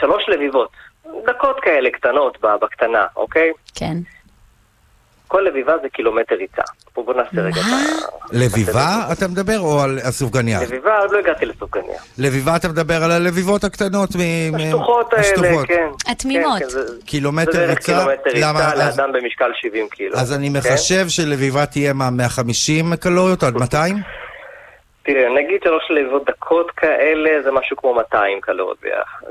[0.00, 0.70] שלוש לביבות,
[1.26, 3.50] דקות כאלה קטנות בקטנה, אוקיי?
[3.74, 3.96] כן.
[5.30, 6.62] כל לביבה זה קילומטר ריצה.
[6.94, 7.76] בואו בוא נעשה רגע את מה?
[7.76, 8.26] ה...
[8.32, 10.62] לביבה אתה מדבר או על הסופגניה?
[10.62, 11.98] לביבה, עוד לא הגעתי לסופגניה.
[12.18, 14.20] לביבה אתה מדבר על הלביבות הקטנות מ...
[14.56, 15.66] השטוחות האלה, השטוחות.
[15.66, 15.88] כן.
[16.12, 16.58] התמימות.
[16.58, 17.92] כן, כן, זה- קילומטר זה בערך ריצה?
[17.92, 18.58] קילומטר למה?
[18.70, 20.16] ריצה אז- לאדם במשקל 70 קילו.
[20.16, 20.58] אז אני כן?
[20.58, 23.96] מחשב שלביבה תהיה מה, 150 קלוריות עד 200?
[25.02, 28.78] תראה, נגיד שלוש לביבות דקות כאלה, זה משהו כמו 200 קלוריות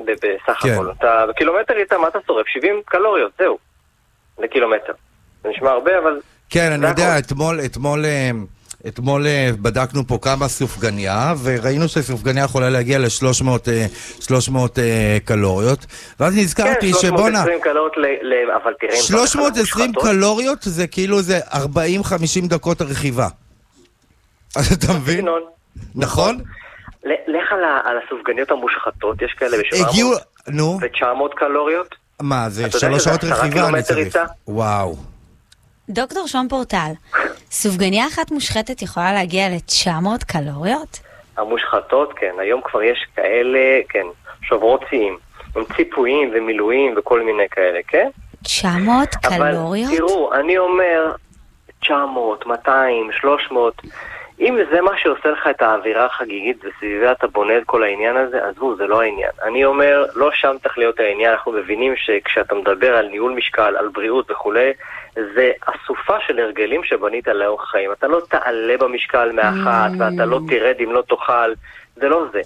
[0.08, 0.70] בסך כן.
[0.74, 0.92] הכל.
[1.00, 2.46] אתה בקילומטר ריצה, מה אתה שורף?
[2.48, 3.58] 70 קלוריות, זהו.
[4.40, 4.94] לקילומטר.
[5.44, 6.20] זה נשמע הרבה, אבל...
[6.50, 7.20] כן, אני יודע, הכל.
[7.20, 8.32] אתמול, אתמול, אה,
[8.88, 14.80] אתמול אה, בדקנו פה כמה סופגניה, וראינו שסופגניה יכולה להגיע ל-300
[15.26, 15.86] קלוריות,
[16.20, 18.06] ואז נזכרתי כן, שבואנה, 320 קלוריות ל...
[18.06, 18.94] ל- אבל תראה...
[18.96, 23.28] אם אתה הולך על 320 המושחתות, קלוריות זה כאילו זה 40-50 דקות רכיבה.
[24.58, 25.28] אז אתה מבין?
[25.96, 26.38] נכון?
[27.06, 29.58] לך על הסופגניות המושחתות, יש כאלה
[29.90, 31.96] הגיעו, ב-700 נו, ו-900 קלוריות.
[32.22, 34.18] מה, זה שלוש שעות רכיבה אני צריך.
[34.48, 34.96] וואו.
[35.90, 36.92] דוקטור שון פורטל,
[37.52, 41.00] סופגניה אחת מושחתת יכולה להגיע ל-900 קלוריות?
[41.38, 44.06] המושחתות, כן, היום כבר יש כאלה, כן,
[44.42, 45.18] שוברות שיאים.
[45.56, 48.10] עם ציפויים ומילואים וכל מיני כאלה, כן?
[48.44, 49.94] 900 אבל קלוריות?
[49.98, 51.12] תראו, אני אומר
[51.82, 53.82] 900, 200, 300.
[54.40, 58.48] אם זה מה שעושה לך את האווירה החגיגית וסביבה אתה בונה את כל העניין הזה,
[58.48, 59.32] עזבו, זה לא העניין.
[59.44, 63.88] אני אומר, לא שם צריך להיות העניין, אנחנו מבינים שכשאתה מדבר על ניהול משקל, על
[63.88, 64.72] בריאות וכולי,
[65.36, 67.92] זה אסופה של הרגלים שבנית לאורך החיים.
[67.92, 71.54] אתה לא תעלה במשקל מאחת, ואתה לא תרד אם לא תאכל,
[71.96, 72.42] זה לא זה.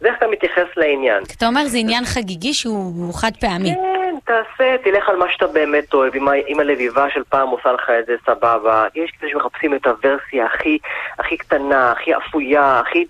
[0.00, 1.22] זה איך אתה מתייחס לעניין.
[1.36, 3.74] אתה אומר זה עניין חגיגי שהוא חד פעמי.
[3.74, 7.72] כן, תעשה, תלך על מה שאתה באמת אוהב, אם, ה- אם הלביבה של פעם עושה
[7.72, 8.86] לך את זה סבבה.
[8.94, 10.78] יש כאלה שמחפשים את הוורסיה הכי,
[11.18, 13.04] הכי קטנה, הכי אפויה, הכי,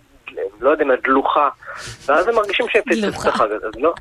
[0.61, 1.49] לא יודע מה, דלוחה.
[2.07, 3.35] ואז הם מרגישים שהם פספסו את.
[3.35, 3.67] החג הזה.
[3.79, 3.93] לא,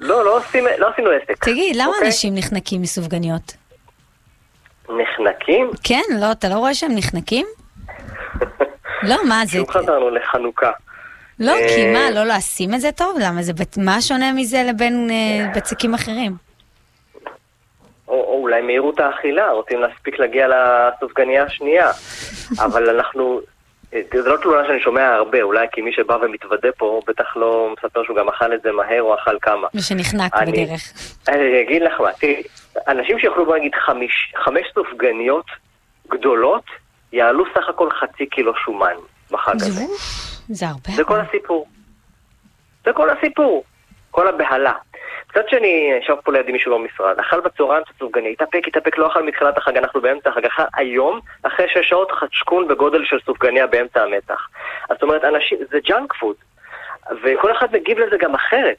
[0.00, 1.44] לא, לא, עושים, לא עשינו עסק.
[1.44, 2.06] תגיד, למה אוקיי?
[2.06, 3.52] אנשים נחנקים מסופגניות?
[4.98, 5.70] נחנקים?
[5.84, 7.46] כן, לא, אתה לא רואה שהם נחנקים?
[9.10, 9.58] לא, מה זה?
[9.58, 10.70] שוב חזרנו לחנוכה.
[11.40, 13.16] לא, כי אה, מה, לא לשים את זה טוב?
[13.20, 16.32] למה זה, מה שונה מזה לבין אה, בצקים אחרים?
[18.08, 21.90] או, או אולי מהירות האכילה, רוצים להספיק להגיע לסופגניה השנייה.
[22.64, 23.40] אבל אנחנו,
[23.94, 27.36] אה, זה לא תלונה שאני שומע הרבה, אולי כי מי שבא ומתוודה פה, הוא בטח
[27.36, 29.66] לא מספר שהוא גם אכל את זה מהר או אכל כמה.
[29.74, 30.80] ושנחנק אני- בדרך.
[31.28, 32.42] אני אגיד לך מה, תראי,
[32.88, 35.46] אנשים שיאכלו בוא נגיד חמיש, חמש סופגניות
[36.08, 36.64] גדולות,
[37.12, 38.94] יעלו סך הכל חצי קילו שומן
[39.30, 39.70] בחג הזה.
[39.70, 39.84] זה-
[40.48, 40.90] זה הרבה.
[40.96, 41.66] זה כל הסיפור.
[42.84, 43.64] זה כל הסיפור.
[44.10, 44.72] כל הבהלה.
[45.30, 49.22] מצד שני, ישב פה לידי מישהו במשרד, אכל בצהריים את הסופגניה, התאפק, התאפק, לא אכל
[49.22, 54.02] מתחילת החג, אנחנו באמצע החג, אכל היום, אחרי שש שעות חצ'קון בגודל של סופגניה באמצע
[54.02, 54.48] המצח.
[54.88, 56.36] זאת אומרת, אנשים, זה junk food,
[57.22, 58.76] וכל אחד מגיב לזה גם אחרת.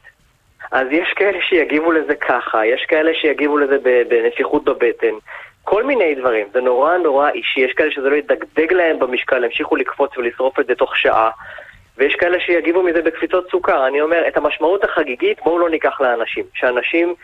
[0.72, 3.78] אז יש כאלה שיגיבו לזה ככה, יש כאלה שיגיבו לזה
[4.10, 5.14] בנפיחות בבטן.
[5.64, 6.48] כל מיני דברים.
[6.54, 7.60] זה נורא נורא אישי.
[7.60, 11.30] יש כאלה שזה לא ידגדג להם במשקל, ימשיכו לקפוץ ולשרוף את זה תוך שעה.
[11.98, 13.88] ויש כאלה שיגיבו מזה בקפיצות סוכר.
[13.88, 16.46] אני אומר, את המשמעות החגיגית בואו לא ניקח לאנשים.
[16.54, 17.16] שאנשים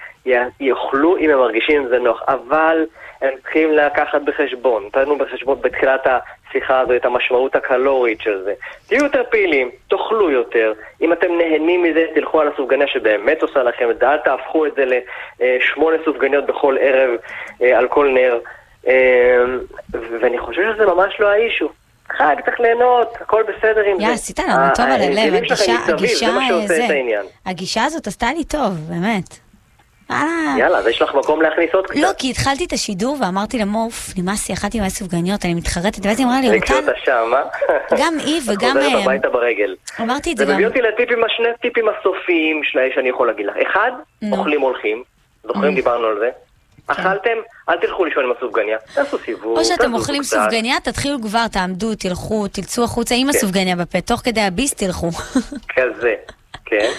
[0.60, 2.23] יאכלו אם הם מרגישים זה נוח.
[2.27, 2.86] אבל
[3.21, 8.53] הם צריכים לקחת בחשבון, נתנו בחשבון בתחילת השיחה הזו את המשמעות הקלורית של זה.
[8.88, 10.73] תהיו יותר פעילים, תאכלו יותר.
[11.01, 14.10] אם אתם נהנים מזה, תלכו על הסופגניה שבאמת עושה לכם את זה.
[14.10, 14.84] אל תהפכו את זה
[15.39, 17.10] לשמונה סופגניות בכל ערב
[17.62, 18.39] אה, על כל נר.
[18.88, 19.45] אה,
[20.21, 21.69] ואני חושב שזה ממש לא האישו.
[22.09, 24.03] חג, צריך ליהנות, הכל בסדר עם זה.
[24.03, 26.27] יא, עשית לנו טוב על הלב, הגישה, הגישה,
[26.65, 26.87] זה,
[27.45, 29.39] הגישה הזאת עשתה לי טוב, באמת.
[30.57, 31.95] יאללה, אז יש לך מקום להכניס עוד קצת.
[31.95, 36.19] לא, כי התחלתי את השידור ואמרתי למוף, נמאס לי, אכלתי מלא סופגניות, אני מתחרטת, ואז
[36.19, 36.47] היא אמרה לי.
[36.49, 37.77] אותה שם, אה?
[38.01, 38.69] גם היא וגם...
[38.69, 39.75] חוזרת הביתה ברגל.
[40.01, 40.49] אמרתי את זה גם...
[40.49, 43.55] זה מביא אותי לטיפים, השני טיפים הסופיים שאני יכול להגיד לך.
[43.67, 43.91] אחד,
[44.31, 45.03] אוכלים הולכים.
[45.43, 46.29] זוכרים, דיברנו על זה?
[46.88, 46.93] כן.
[46.93, 47.38] אכלתם,
[47.69, 52.47] אל תלכו לישון עם הסופגניה, תעשו סיבוב, או שאתם אוכלים סופגניה, תתחילו כבר, תעמדו, תלכו,
[52.47, 53.38] תלצו החוצה עם כן.
[53.38, 55.10] הסופגניה בפה, תוך כדי הביס תלכו.
[55.76, 56.15] כזה,
[56.65, 56.91] כן.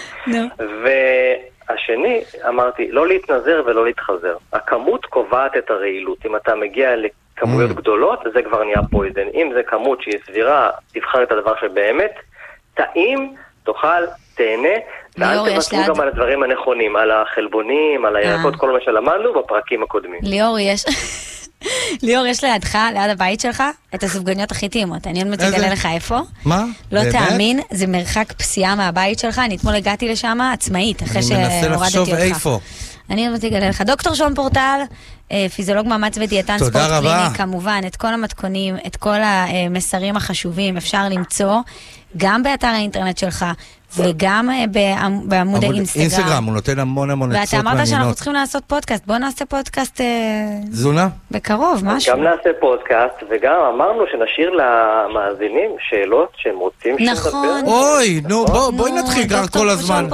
[0.84, 4.36] והשני, אמרתי, לא להתנזר ולא להתחזר.
[4.52, 6.26] הכמות קובעת את הרעילות.
[6.26, 7.74] אם אתה מגיע לכמויות mm.
[7.74, 9.28] גדולות, זה כבר נהיה פויזן.
[9.34, 12.12] אם זה כמות שהיא סבירה, תבחר את הדבר שבאמת
[12.74, 14.78] טעים, תאכל, תהנה,
[15.18, 18.58] ואל תוותרו גם על הדברים הנכונים, על החלבונים, על הירקות, אה.
[18.58, 20.20] כל מה שלמדנו בפרקים הקודמים.
[20.22, 20.84] ליאור, יש...
[22.02, 23.62] ליאור, יש לידך, ליד הבית שלך,
[23.94, 25.06] את הסופגניות הכי טעימות.
[25.06, 26.18] אני עוד מעט אגלה לך איפה.
[26.44, 26.64] מה?
[26.92, 29.38] לא תאמין, זה מרחק פסיעה מהבית שלך.
[29.38, 31.64] אני אתמול הגעתי לשם עצמאית, אחרי שהורדתי אותך.
[31.64, 32.58] אני מנסה לחשוב איפה.
[33.10, 33.82] אני עוד מעט אגלה לך.
[33.82, 34.80] דוקטור שון פורטל,
[35.32, 41.02] אה, פיזיולוג מאמץ ודיאטן ספורט קליני, כמובן, את כל המתכונים, את כל המסרים החשובים אפשר
[41.10, 41.56] למצוא
[42.16, 43.46] גם באתר האינטרנט שלך,
[43.96, 44.64] וגם אה,
[45.24, 46.02] בעמוד האינסטגרם.
[46.02, 47.66] אינסטגרם, הוא נותן המון המון עצות מעניינות.
[47.66, 50.00] ואתה אמרת שאנחנו צריכים לעשות פודקאסט, בואו נעשה פודקאסט...
[50.00, 50.06] אה,
[50.70, 51.08] תזונה?
[51.30, 52.12] בקרוב, משהו.
[52.12, 57.62] גם נעשה פודקאסט, וגם אמרנו שנשאיר למאזינים שאלות שהם רוצים נכון.
[57.66, 58.44] אוי, נו,
[58.76, 60.06] בואי נתחיל כבר כל הזמן.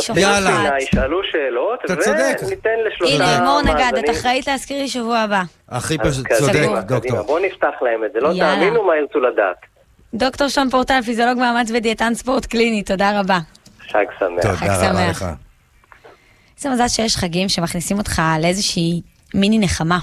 [0.00, 0.16] שוכחת.
[0.16, 0.78] יאללה.
[0.78, 3.42] ישאלו שאלות, וניתן לשלושה מאזינים.
[3.42, 5.42] הנה, מור נגד, את אחראית להזכיר לי שבוע הבא.
[5.68, 7.22] הכי פשוט, צודק, דוקטור.
[7.22, 9.73] בואו נפתח להם את זה, לא תאמינו מה ירצו לדעת.
[10.14, 13.38] דוקטור שון פורטל, פיזיולוג מאמץ ודיאטן ספורט קליני, תודה רבה.
[13.90, 14.60] חג שמח.
[14.60, 15.24] תודה רבה לך.
[16.56, 19.00] איזה מזל שיש חגים שמכניסים אותך לאיזושהי
[19.34, 19.98] מיני נחמה.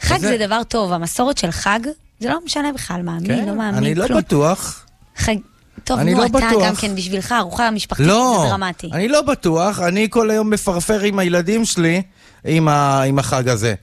[0.00, 1.80] חג זה דבר טוב, המסורת של חג,
[2.20, 4.86] זה לא משנה בכלל, מאמין, כן, לא מאמין, אני לא בטוח.
[5.16, 5.36] חג...
[5.84, 6.62] טוב, נו, לא אתה בטוח.
[6.66, 8.90] גם כן בשבילך, ארוחה משפחתית לא, זה דרמטי.
[8.92, 12.02] אני לא בטוח, אני כל היום מפרפר עם הילדים שלי
[12.44, 13.74] עם, ה, עם החג הזה.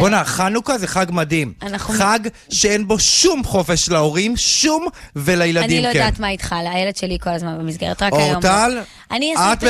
[0.00, 1.52] בואנה, חנוכה זה חג מדהים.
[1.62, 1.94] אנחנו...
[1.94, 2.18] חג
[2.50, 5.74] שאין בו שום חופש להורים, שום, ולילדים כן.
[5.74, 5.98] אני לא כן.
[5.98, 8.34] יודעת מה איתך, הילד שלי כל הזמן במסגרת, רק היום.
[8.34, 8.80] אורטל,
[9.12, 9.64] את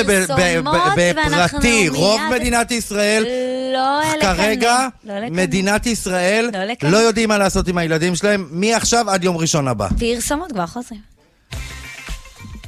[0.97, 3.25] בפרטי, רוב מדינת ישראל,
[3.73, 6.51] לא כרגע, לא מדינת ישראל,
[6.83, 9.89] לא, לא יודעים מה לעשות עם הילדים שלהם, מעכשיו עד יום ראשון הבא.
[9.99, 11.01] פרסומות כבר חוזרים.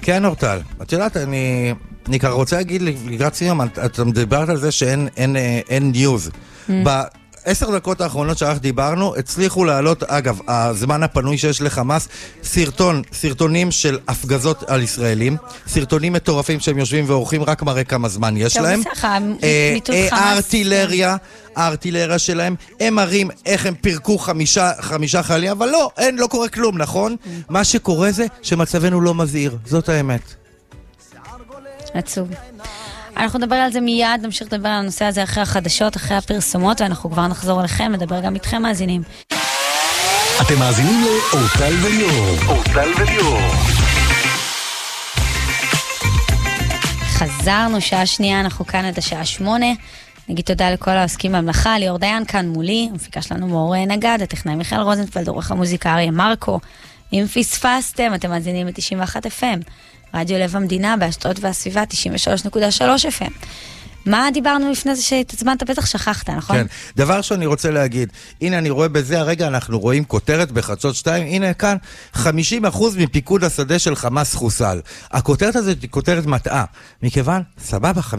[0.02, 0.58] כן, אורטל.
[0.82, 1.74] את יודעת, אני...
[2.08, 5.08] אני כבר רוצה להגיד לקראת סיום, את מדברת על זה שאין
[5.80, 6.30] news.
[6.30, 6.72] אממ.
[7.46, 12.08] עשר דקות האחרונות שאנחנו דיברנו, הצליחו להעלות, אגב, הזמן הפנוי שיש לחמאס,
[12.42, 15.36] סרטון, סרטונים של הפגזות על ישראלים,
[15.68, 18.82] סרטונים מטורפים שהם יושבים ועורכים, רק מראה כמה זמן יש להם.
[18.82, 19.18] טוב, בסדר,
[19.74, 20.20] מיטוט אה, חמאס.
[20.22, 21.16] הארטילריה,
[21.56, 26.48] הארטילריה שלהם, הם מראים איך הם פירקו חמישה, חמישה חיילים, אבל לא, אין, לא קורה
[26.48, 27.16] כלום, נכון?
[27.48, 30.34] מה שקורה זה שמצבנו לא מזהיר, זאת האמת.
[31.94, 32.28] עצוב.
[33.16, 37.10] אנחנו נדבר על זה מיד, נמשיך לדבר על הנושא הזה אחרי החדשות, אחרי הפרסומות, ואנחנו
[37.10, 39.02] כבר נחזור אליכם, נדבר גם איתכם מאזינים.
[40.42, 42.36] אתם מאזינים לאורטל וליאור.
[42.46, 43.40] אורטל וליאור.
[47.08, 49.66] חזרנו, שעה שנייה, אנחנו כאן עד השעה שמונה.
[50.28, 54.80] נגיד תודה לכל העוסקים במלאכה, ליאור דיין כאן מולי, המפיקה שלנו מאור נגד, הטכנאי מיכאל
[54.80, 56.60] רוזנפלד, עורך המוזיקה אריה מרקו.
[57.12, 59.70] אם פספסתם, אתם מאזינים ל-91 FM.
[60.16, 62.80] רדיו לב המדינה באשדוד והסביבה 93.3
[63.18, 63.32] FM.
[64.06, 65.70] מה דיברנו לפני זה שהתעצבנת?
[65.70, 66.56] בטח שכחת, נכון?
[66.56, 66.66] כן.
[66.96, 71.54] דבר שאני רוצה להגיד, הנה אני רואה בזה הרגע, אנחנו רואים כותרת בחדשות 2, הנה
[71.54, 71.76] כאן,
[72.14, 72.18] 50%
[72.98, 74.80] מפיקוד השדה של חמאס חוסל.
[75.10, 76.64] הכותרת הזאת היא כותרת מטעה,
[77.02, 78.14] מכיוון, סבבה, 50%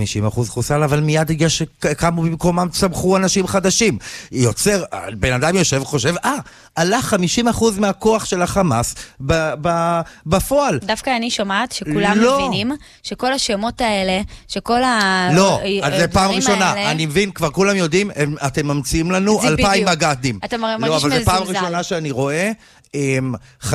[0.48, 1.64] חוסל, אבל מיד יש,
[1.98, 3.98] קמו במקומם, צמחו אנשים חדשים.
[4.32, 6.36] יוצר, בן אדם יושב וחושב, אה,
[6.76, 10.80] עלה 50% מהכוח של החמאס ב, ב, בפועל.
[10.84, 12.40] דווקא אני שומעת שכולם לא.
[12.40, 12.72] מבינים
[13.04, 15.30] שכל השמות האלה, שכל ה...
[15.34, 15.60] לא.
[15.84, 16.92] אז זה פעם ראשונה, האלה...
[16.92, 20.40] אני מבין, כבר כולם יודעים, הם, אתם ממציאים לנו אלפיים מג"דים.
[20.46, 21.08] אתה מרגיש מזולזל.
[21.08, 22.52] לא, אבל זו פעם ראשונה שאני רואה
[22.96, 23.68] אמ, 50%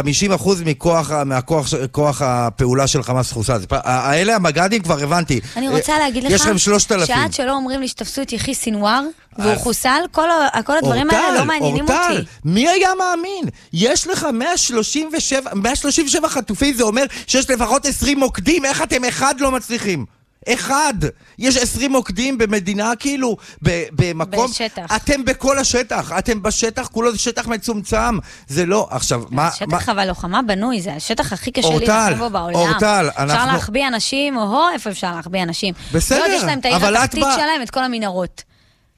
[0.65, 3.59] מכוח, ה- מהכוח כוח הפעולה של חמאס חוסל.
[3.59, 5.41] זה פ- ה- האלה המג"דים כבר הבנתי.
[5.57, 7.07] אני רוצה אה, להגיד לך, יש לכם 3,000.
[7.07, 9.03] שעד שלא אומרים לי שתפסו את יחי סינואר,
[9.39, 10.29] והוא אז- חוסל, כל
[10.65, 12.25] כל הדברים האלה לא מעניינים אורטל, אותי.
[12.45, 13.45] מי היה מאמין?
[13.73, 19.51] יש לך 137, 137 חטופים, זה אומר שיש לפחות 20 מוקדים, איך אתם אחד לא
[19.51, 20.05] מצליחים?
[20.49, 20.95] אחד!
[21.39, 24.51] יש 20 מוקדים במדינה כאילו, ב- במקום...
[24.51, 24.97] בשטח.
[24.97, 28.19] אתם בכל השטח, אתם בשטח, כולו זה שטח מצומצם.
[28.49, 28.89] זה לא...
[28.91, 29.43] עכשיו, מה...
[29.43, 32.55] מה- שטח אבל לוחמה בנוי, זה השטח הכי קשה להילחם בו בעולם.
[32.55, 35.75] אורטל, אפשר אנחנו- להחביא אנשים, או איפה אפשר להחביא אנשים.
[35.93, 38.43] בסדר, ועוד יש להם את העיר אבל את התחתית באה- שלהם, את כל המנהרות.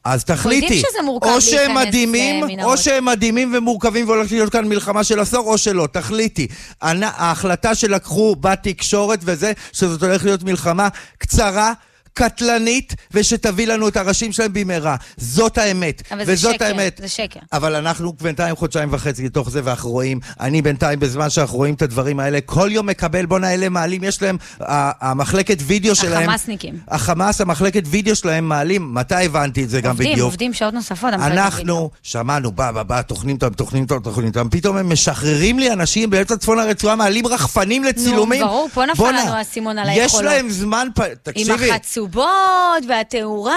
[0.04, 0.82] אז תחליטי.
[1.22, 2.44] או שהם להיכנס מדהימים.
[2.64, 5.88] או שהם מדהימים ומורכבים והולכת להיות כאן מלחמה של עשור, או שלא.
[5.92, 6.46] תחליטי.
[6.80, 10.88] ההחלטה שלקחו בתקשורת וזה, שזאת הולכת להיות מלחמה
[11.18, 11.72] קצרה.
[12.14, 14.96] קטלנית, ושתביא לנו את הראשים שלהם במהרה.
[15.16, 16.02] זאת האמת.
[16.12, 17.00] אבל זה שקר, האמת.
[17.02, 17.40] זה שקר.
[17.52, 21.82] אבל אנחנו בינתיים חודשיים וחצי לתוך זה, ואנחנו רואים, אני בינתיים, בזמן שאנחנו רואים את
[21.82, 26.22] הדברים האלה, כל יום מקבל, בואנה, אלה מעלים, יש להם, המחלקת וידאו שלהם...
[26.22, 26.74] החמאסניקים.
[26.88, 30.24] החמאס, המחלקת וידאו שלהם מעלים, מתי הבנתי את זה גם עובדים, בדיוק?
[30.24, 31.12] עובדים שעות נוספות.
[31.12, 31.44] המחלקת וידאו.
[31.44, 35.72] אנחנו שמענו, בא, בא, בא, תוכנים אותם, תוכנים אותם, תוכנים אותם, פתאום הם משחררים לי
[35.72, 38.44] אנשים באמצע צפון הרצועה, מעלים רחפנים לצילומים.
[38.44, 40.24] ברור, פה נפל לנו האסימון על יש היכולות.
[40.24, 41.00] להם זמן, פ...
[41.00, 41.70] עם תקשיבי,
[42.08, 43.54] החצובות והתאורה.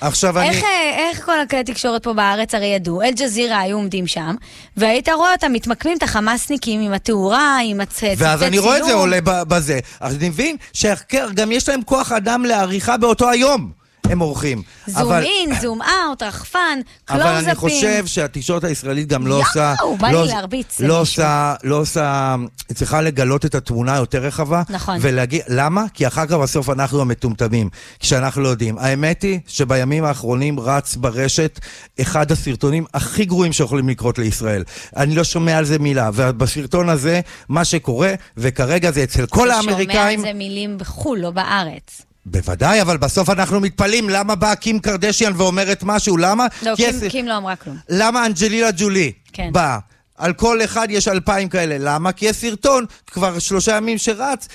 [0.00, 0.68] עכשיו אני- איך, אה,
[1.10, 3.02] איך כל הכלי התקשורת פה בארץ הרי ידעו?
[3.02, 4.34] אל-ג'זירה היו עומדים שם,
[4.76, 8.92] והיית רואה אותם מתמקמים את החמאסניקים עם התאורה, עם הצ- ואז אני רואה את זה.
[8.92, 9.78] עולה בזה.
[10.00, 13.83] אז אני מבין שגם יש להם כוח אדם לעריכה באותו היום.
[14.10, 14.62] הם עורכים.
[14.86, 16.78] זום אבל- אין, זום אאוט, רחפן,
[17.10, 17.46] אבל קלוזאפים.
[17.48, 19.74] אני חושב שהתקשורת הישראלית גם לא יואו, עושה...
[20.00, 21.00] בא לי לא- להרביץ לא.
[21.00, 22.34] עושה, לא עושה...
[22.74, 24.62] צריכה לגלות את התמונה היותר רחבה.
[24.70, 24.98] נכון.
[25.00, 25.40] ולהגיד...
[25.48, 25.84] למה?
[25.94, 27.68] כי אחר כך בסוף אנחנו המטומטמים.
[28.00, 28.78] כשאנחנו לא יודעים.
[28.78, 31.60] האמת היא שבימים האחרונים רץ ברשת
[32.00, 34.64] אחד הסרטונים הכי גרועים שיכולים לקרות לישראל.
[34.96, 36.10] אני לא שומע על זה מילה.
[36.14, 39.90] ובסרטון הזה, מה שקורה, וכרגע זה אצל כל האמריקאים...
[40.20, 42.02] שומע על זה מילים בחו"ל, לא בארץ.
[42.26, 46.46] בוודאי, אבל בסוף אנחנו מתפלאים למה באה קים קרדשיאן ואומרת משהו, למה?
[46.62, 47.76] לא, קים, יש- קים לא אמרה כלום.
[47.88, 49.50] למה אנג'לינה ג'ולי כן.
[49.52, 49.78] באה?
[50.16, 51.76] על כל אחד יש אלפיים כאלה.
[51.78, 52.12] למה?
[52.12, 54.48] כי יש סרטון, כבר שלושה ימים שרץ,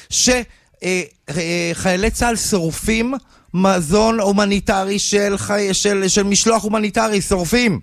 [1.74, 3.14] שחיילי צה"ל שורפים
[3.54, 5.74] מזון הומניטרי של, חי...
[5.74, 7.80] של, של משלוח הומניטרי, שורפים.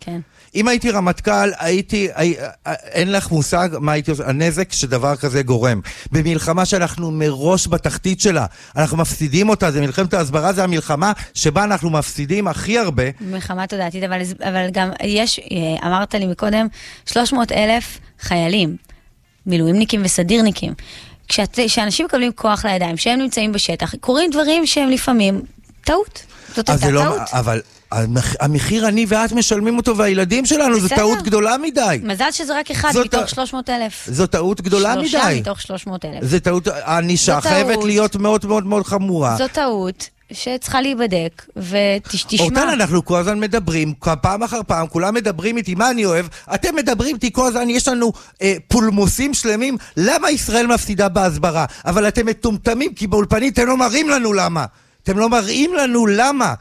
[0.00, 0.20] כן.
[0.54, 2.34] אם הייתי רמטכ"ל, הייתי, הי,
[2.66, 5.80] אין לך מושג מה הייתי עושה, הנזק שדבר כזה גורם.
[6.12, 11.90] במלחמה שאנחנו מראש בתחתית שלה, אנחנו מפסידים אותה, זה מלחמת ההסברה, זה המלחמה שבה אנחנו
[11.90, 13.02] מפסידים הכי הרבה.
[13.20, 16.66] מלחמה תודעתית, אבל, אבל גם יש, אה, אמרת לי מקודם,
[17.06, 18.76] 300 אלף חיילים,
[19.46, 20.72] מילואימניקים וסדירניקים.
[21.28, 25.42] כשאנשים מקבלים כוח לידיים, כשהם נמצאים בשטח, קורים דברים שהם לפעמים
[25.84, 26.22] טעות.
[26.56, 27.20] זאת הייתה לא, טעות.
[27.32, 27.81] אבל המח-
[28.40, 30.88] המחיר אני ואת משלמים אותו והילדים שלנו, זו.
[30.88, 31.98] טעות גדולה מדי.
[32.02, 34.08] מזל שזה רק אחד מתוך ה- 300 אלף.
[34.10, 35.08] זו טעות גדולה מדי.
[35.08, 36.24] שלושה מתוך 300 אלף.
[36.24, 37.84] זו טעות, הענישה חייבת.
[37.84, 39.36] להיות מאוד מאוד מאוד חמורה.
[39.36, 42.40] זו טעות שצריכה להיבדק, ותשמע.
[42.40, 46.26] אורטל, אנחנו כל הזמן מדברים, פעם אחר פעם, כולם מדברים איתי, מה אני אוהב?
[46.54, 51.64] אתם מדברים איתי כל הזמן, יש לנו אה, פולמוסים שלמים, למה ישראל מפסידה בהסברה?
[51.86, 54.64] אבל אתם מטומטמים, כי באולפנים אתם לא מראים לנו למה.
[55.02, 56.54] אתם לא מראים לנו למה.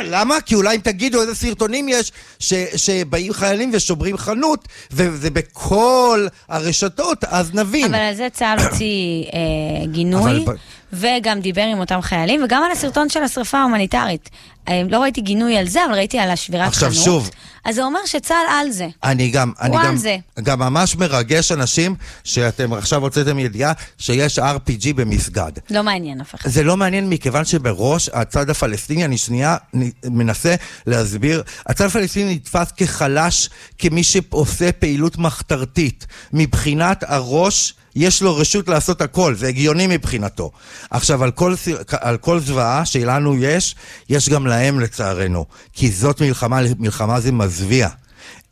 [0.14, 0.40] למה?
[0.40, 7.24] כי אולי אם תגידו איזה סרטונים יש ש, שבאים חיילים ושוברים חנות וזה בכל הרשתות,
[7.24, 7.94] אז נבין.
[7.94, 10.56] אבל על זה צה"ל הוציא אה, גינוי, אבל
[10.92, 14.30] וגם דיבר עם אותם חיילים, וגם על הסרטון של השרפה ההומניטרית.
[14.68, 17.04] אה, לא ראיתי גינוי על זה, אבל ראיתי על השבירת עכשיו, חנות.
[17.04, 17.30] שוב.
[17.64, 18.88] אז זה אומר שצה"ל על זה.
[19.04, 20.16] אני גם, אני גם, זה.
[20.42, 25.52] גם ממש מרגש אנשים שאתם עכשיו הוצאתם ידיעה שיש RPG במסגד.
[25.70, 26.50] לא מעניין אף אחד.
[26.50, 29.56] זה לא מעניין מכיוון שבראש הצד הפלסטיני, אני שנייה
[30.04, 30.54] מנסה
[30.86, 36.06] להסביר, הצד הפלסטיני נתפס כחלש, כמי שעושה פעילות מחתרתית.
[36.32, 40.50] מבחינת הראש, יש לו רשות לעשות הכל, זה הגיוני מבחינתו.
[40.90, 41.54] עכשיו, על כל,
[42.00, 43.74] על כל זוועה שלנו יש,
[44.08, 45.46] יש גם להם לצערנו.
[45.72, 47.88] כי זאת מלחמה, מלחמה זה מזוויע.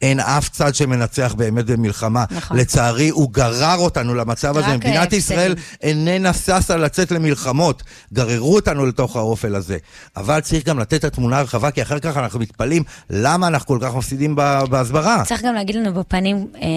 [0.02, 2.24] אין אף צד שמנצח באמת במלחמה.
[2.30, 2.56] נכון.
[2.56, 4.76] לצערי, הוא גרר אותנו למצב הזה.
[4.76, 5.12] מדינת.
[5.12, 7.82] ישראל איננה ששה לצאת למלחמות.
[8.12, 9.78] גררו אותנו לתוך האופל הזה.
[10.16, 13.78] אבל צריך גם לתת את התמונה הרחבה, כי אחר כך אנחנו מתפלאים למה אנחנו כל
[13.82, 14.36] כך מפסידים
[14.70, 15.22] בהסברה.
[15.24, 16.68] צריך גם להגיד לנו בפנים אה,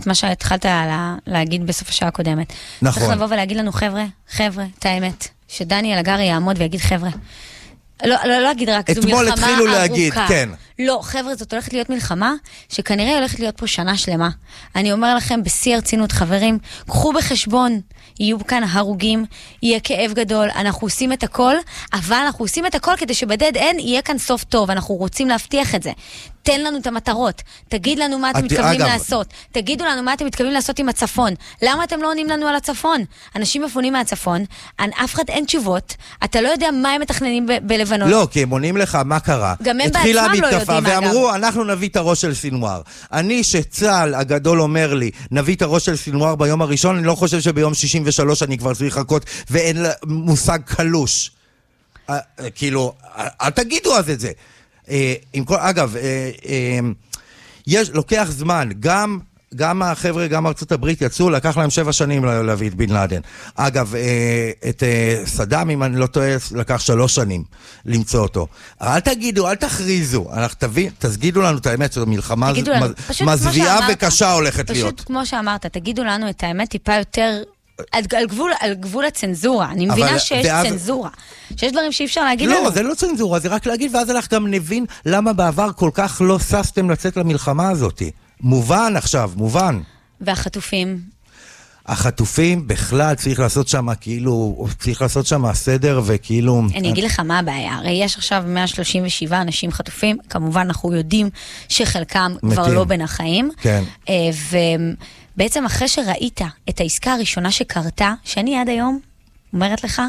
[0.00, 2.52] את מה שהתחלת לה, להגיד בסוף השעה הקודמת.
[2.82, 3.02] נכון.
[3.02, 5.28] צריך לבוא ולהגיד לנו, חבר'ה, חבר'ה, את האמת.
[5.48, 7.10] שדניאל הגרי יעמוד ויגיד, חבר'ה,
[8.04, 9.46] לא, לא להגיד רק, זו מלחמה אתמול ארוכה.
[9.46, 10.48] התחילו להגיד, כן.
[10.78, 12.34] לא, חבר'ה, זאת הולכת להיות מלחמה
[12.68, 14.28] שכנראה הולכת להיות פה שנה שלמה.
[14.76, 17.80] אני אומר לכם בשיא הרצינות, חברים, קחו בחשבון,
[18.20, 19.24] יהיו כאן הרוגים,
[19.62, 21.54] יהיה כאב גדול, אנחנו עושים את הכל,
[21.92, 25.74] אבל אנחנו עושים את הכל כדי שבדד אין יהיה כאן סוף טוב, אנחנו רוצים להבטיח
[25.74, 25.92] את זה.
[26.46, 30.14] תן לנו את המטרות, תגיד לנו מה אתם את- מתכוונים אגב- לעשות, תגידו לנו מה
[30.14, 31.34] אתם מתכוונים לעשות עם הצפון.
[31.62, 33.04] למה אתם לא עונים לנו על הצפון?
[33.36, 34.44] אנשים מפונים מהצפון,
[34.80, 35.94] אף אחד אין תשובות,
[36.24, 38.08] אתה לא יודע מה הם מתכננים ב- בלבנון.
[38.10, 39.54] לא, כי הם עונים לך מה קרה.
[39.62, 41.02] גם הם התחילה בעצמם לא יודעים, אגב.
[41.02, 42.80] ואמרו, אנחנו נביא את הראש של סינואר.
[43.12, 47.40] אני, שצה"ל הגדול אומר לי, נביא את הראש של סינואר ביום הראשון, אני לא חושב
[47.40, 51.30] שביום 63 אני כבר צריך לחכות, ואין לה מושג קלוש.
[52.10, 54.30] אה, אה, כאילו, אה, אל תגידו אז את זה.
[54.90, 56.02] אה, עם כל, אגב, אה,
[56.48, 56.78] אה,
[57.66, 59.18] יש, לוקח זמן, גם...
[59.54, 63.20] גם החבר'ה, גם ארצות הברית יצאו, לקח להם שבע שנים לה- להביא את בן לאדן.
[63.54, 67.44] אגב, אה, את אה, סדאם, אם אני לא טועה, לקח שלוש שנים
[67.84, 68.46] למצוא אותו.
[68.82, 72.52] אל תגידו, אל תכריזו, אנחנו תבין, תגידו לנו את האמת, שזו מלחמה
[73.08, 75.00] פשוט מזוויעה וקשה הולכת פשוט להיות.
[75.00, 77.42] כמו שאמרת, תגידו לנו את האמת טיפה יותר...
[77.92, 81.10] על, על, גבול, על גבול הצנזורה, אני אבל- מבינה שיש ואז- צנזורה,
[81.56, 82.64] שיש דברים שאי אפשר להגיד לנו.
[82.64, 86.22] לא, זה לא צנזורה, זה רק להגיד, ואז אנחנו גם נבין למה בעבר כל כך
[86.24, 88.02] לא ששתם לצאת למלחמה הזאת.
[88.40, 89.80] מובן עכשיו, מובן.
[90.20, 91.00] והחטופים,
[91.86, 96.62] החטופים בכלל צריך לעשות שם כאילו, צריך לעשות שם סדר וכאילו...
[96.74, 101.30] אני אגיד לך מה הבעיה, הרי יש עכשיו 137 אנשים חטופים, כמובן אנחנו יודעים
[101.68, 102.74] שחלקם כבר מתים.
[102.74, 103.50] לא בין החיים.
[103.60, 103.82] כן.
[104.08, 104.14] אה,
[105.36, 109.00] ובעצם אחרי שראית את העסקה הראשונה שקרתה, שאני עד היום
[109.52, 110.02] אומרת לך,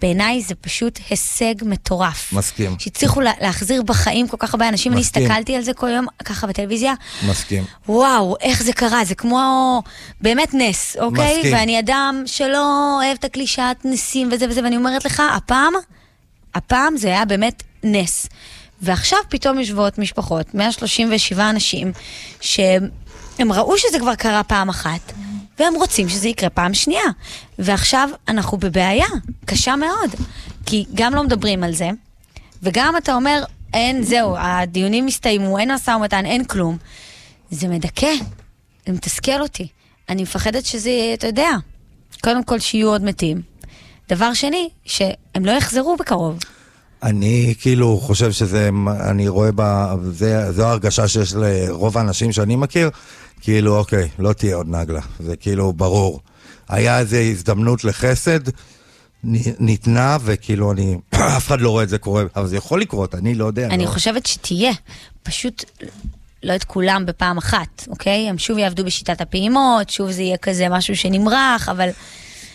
[0.00, 2.32] בעיניי זה פשוט הישג מטורף.
[2.32, 2.76] מסכים.
[2.78, 5.22] שהצליחו לה- להחזיר בחיים כל כך הרבה אנשים, אני מסכים.
[5.26, 6.94] הסתכלתי על זה כל יום ככה בטלוויזיה.
[7.28, 7.64] מסכים.
[7.88, 9.82] וואו, איך זה קרה, זה כמו
[10.20, 11.36] באמת נס, אוקיי?
[11.38, 11.54] מסכים.
[11.54, 12.66] ואני אדם שלא
[12.96, 15.72] אוהב את הקלישאת נסים וזה וזה, ואני אומרת לך, הפעם,
[16.54, 18.26] הפעם זה היה באמת נס.
[18.82, 21.92] ועכשיו פתאום יושבות משפחות, 137 אנשים,
[22.40, 22.88] שהם
[23.40, 25.12] ראו שזה כבר קרה פעם אחת,
[25.58, 27.04] והם רוצים שזה יקרה פעם שנייה.
[27.58, 29.06] ועכשיו אנחנו בבעיה
[29.44, 30.10] קשה מאוד,
[30.66, 31.90] כי גם לא מדברים על זה,
[32.62, 36.76] וגם אתה אומר, אין, זהו, הדיונים הסתיימו, אין משא ומתן, אין כלום.
[37.50, 38.12] זה מדכא,
[38.86, 39.68] זה מתסכל אותי.
[40.08, 41.50] אני מפחדת שזה, אתה יודע,
[42.22, 43.42] קודם כל שיהיו עוד מתים.
[44.08, 46.38] דבר שני, שהם לא יחזרו בקרוב.
[47.02, 48.70] אני כאילו חושב שזה,
[49.00, 49.88] אני רואה ב...
[50.50, 52.90] זו ההרגשה שיש לרוב האנשים שאני מכיר,
[53.40, 55.00] כאילו, אוקיי, לא תהיה עוד נגלה.
[55.20, 56.20] זה כאילו ברור.
[56.68, 58.40] היה איזו הזדמנות לחסד,
[59.58, 60.96] ניתנה, וכאילו אני,
[61.36, 63.66] אף אחד לא רואה את זה קורה, אבל זה יכול לקרות, אני לא יודע.
[63.66, 63.90] אני לא.
[63.90, 64.72] חושבת שתהיה,
[65.22, 65.64] פשוט
[66.42, 68.28] לא את כולם בפעם אחת, אוקיי?
[68.28, 71.88] הם שוב יעבדו בשיטת הפעימות, שוב זה יהיה כזה משהו שנמרח, אבל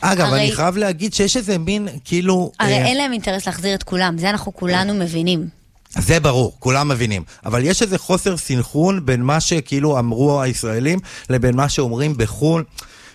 [0.01, 2.51] אגב, הרי- אני חייב להגיד שיש איזה מין, כאילו...
[2.59, 5.58] הרי אה, אין להם אינטרס להחזיר את כולם, זה אנחנו כולנו מבינים.
[5.97, 7.23] זה ברור, כולם מבינים.
[7.45, 12.63] אבל יש איזה חוסר סנכרון בין מה שכאילו אמרו הישראלים לבין מה שאומרים בחו"ל.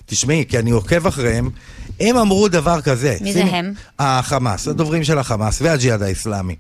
[0.07, 1.51] תשמעי, כי אני עוקב אחריהם,
[2.01, 3.17] הם אמרו דבר כזה.
[3.21, 3.73] מי זה שימי- הם?
[3.99, 6.57] החמאס, הדוברים של החמאס והג'יהאד האיסלאמי.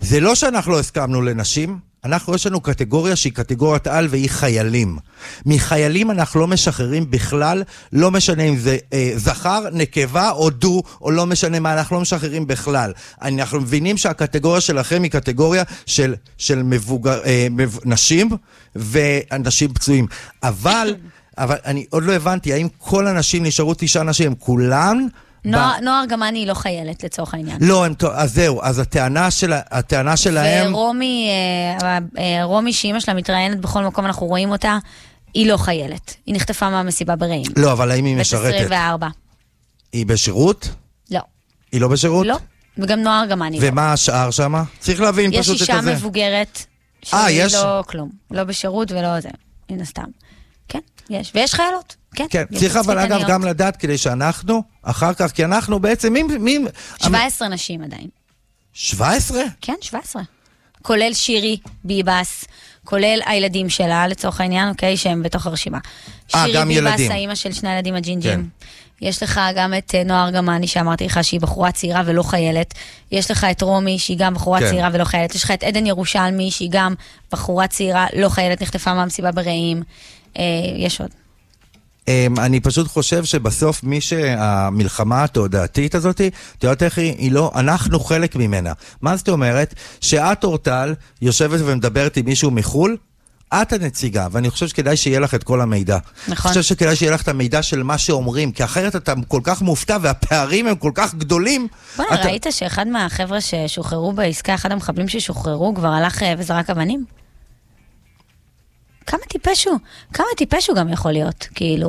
[0.00, 4.98] זה לא שאנחנו לא הסכמנו לנשים, אנחנו, יש לנו קטגוריה שהיא קטגוריית על והיא חיילים.
[5.46, 11.10] מחיילים אנחנו לא משחררים בכלל, לא משנה אם זה אה, זכר, נקבה או דו, או
[11.10, 12.92] לא משנה מה, אנחנו לא משחררים בכלל.
[13.22, 18.28] אנחנו מבינים שהקטגוריה שלכם היא קטגוריה של, של מבוגר, אה, מב, נשים
[18.76, 20.06] ואנשים פצועים.
[20.42, 20.94] אבל,
[21.38, 25.06] אבל אני עוד לא הבנתי, האם כל הנשים נשארו תשעה נשים, כולן?
[25.44, 27.56] נועה- ארגמני היא לא חיילת לצורך העניין.
[27.60, 30.74] לא, הם, אז זהו, אז הטענה, של, הטענה שלהם...
[30.74, 31.28] ורומי,
[31.82, 34.78] אה, אה, רומי שאימא שלה מתראיינת בכל מקום, אנחנו רואים אותה,
[35.34, 36.16] היא לא חיילת.
[36.26, 37.46] היא נחטפה מהמסיבה ברעים.
[37.56, 38.54] לא, אבל האם היא בת משרתת?
[38.54, 39.08] 24.
[39.92, 40.68] היא בשירות?
[41.10, 41.20] לא.
[41.72, 42.26] היא לא בשירות?
[42.26, 42.36] לא.
[42.78, 43.68] וגם נועה ארגמני לא.
[43.68, 44.62] ומה השאר שמה?
[44.78, 45.94] צריך להבין יש פשוט את אישה הזה.
[45.94, 46.64] מבוגרת,
[47.14, 47.54] אה, שהיא יש?
[47.54, 48.10] לא כלום.
[48.30, 49.28] לא בשירות ולא זה,
[49.70, 50.04] מן הסתם.
[50.70, 50.78] כן,
[51.10, 51.32] יש.
[51.34, 51.96] ויש חיילות.
[52.14, 52.26] כן.
[52.30, 53.30] כן, צריך אבל אגב תצפיתניות.
[53.30, 56.22] גם לדעת כדי שאנחנו, אחר כך, כי אנחנו בעצם, מי...
[56.22, 56.58] מי
[57.02, 58.08] 17 נשים עדיין.
[58.72, 59.42] 17?
[59.60, 60.22] כן, 17.
[60.82, 62.44] כולל שירי ביבס,
[62.84, 65.78] כולל הילדים שלה, לצורך העניין, אוקיי, שהם בתוך הרשימה.
[66.34, 67.10] אה, שירי גם ביבס, ילדים.
[67.12, 68.48] האימא של שני הילדים הג'ינג'ים.
[68.60, 68.66] כן.
[69.00, 72.74] יש לך גם את אה, נועה ארגמני, שאמרתי לך שהיא בחורה צעירה ולא חיילת.
[73.12, 74.68] יש לך את רומי, שהיא גם בחורה כן.
[74.68, 75.34] צעירה ולא חיילת.
[75.34, 76.94] יש לך את עדן ירושלמי, שהיא גם
[77.32, 79.82] בחורה צעירה, לא חיילת, נחטפה מהמסיבה ברעים.
[80.38, 80.42] אה,
[80.76, 81.10] יש עוד.
[82.08, 86.20] אמ, אני פשוט חושב שבסוף מי שהמלחמה התודעתית הזאת,
[86.58, 87.14] את יודעת איך היא?
[87.18, 88.72] היא לא, אנחנו חלק ממנה.
[89.02, 89.74] מה זאת אומרת?
[90.00, 92.96] שאת אורטל יושבת ומדברת עם מישהו מחו"ל,
[93.54, 95.98] את הנציגה, ואני חושב שכדאי שיהיה לך את כל המידע.
[96.28, 96.32] נכון.
[96.32, 99.62] אני חושב שכדאי שיהיה לך את המידע של מה שאומרים, כי אחרת אתה כל כך
[99.62, 101.68] מופתע והפערים הם כל כך גדולים.
[101.96, 107.04] בוא'נה, אתה- ראית שאחד מהחבר'ה ששוחררו בעסקה, אחד המחבלים ששוחררו, כבר הלך אה, וזרק אבנים?
[109.10, 109.78] כמה טיפש הוא?
[110.12, 111.48] כמה טיפש הוא גם יכול להיות?
[111.54, 111.88] כאילו,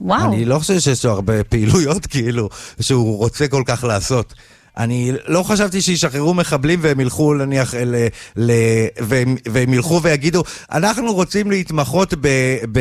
[0.00, 0.24] וואו.
[0.32, 2.48] אני לא חושב שיש לו הרבה פעילויות, כאילו,
[2.80, 4.34] שהוא רוצה כל כך לעשות.
[4.76, 8.06] אני לא חשבתי שישחררו מחבלים והם ילכו נניח ל...
[8.36, 8.52] ל
[8.98, 10.42] והם, והם ילכו ויגידו,
[10.72, 12.28] אנחנו רוצים להתמחות ב,
[12.72, 12.80] ב,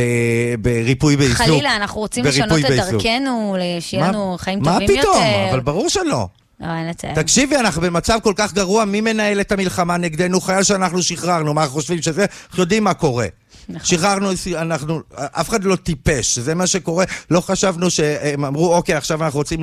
[0.59, 1.37] בריפוי בעיסוק.
[1.37, 2.91] חלילה, אנחנו רוצים לשנות את בעיסוק.
[2.91, 4.93] דרכנו, שיהיה מה- לנו חיים טובים יותר.
[4.93, 5.23] מה פתאום?
[5.51, 6.27] אבל ברור שלא.
[6.59, 6.67] לא.
[7.15, 10.41] תקשיבי, אנחנו במצב כל כך גרוע, מי מנהל את המלחמה נגדנו?
[10.41, 12.25] חייל שאנחנו שחררנו, מה אנחנו חושבים שזה?
[12.49, 13.25] אנחנו יודעים מה קורה.
[13.69, 13.85] נכון.
[13.85, 17.05] שחררנו, אנחנו, אף אחד לא טיפש, זה מה שקורה.
[17.31, 19.59] לא חשבנו שהם אמרו, אוקיי, עכשיו אנחנו רוצים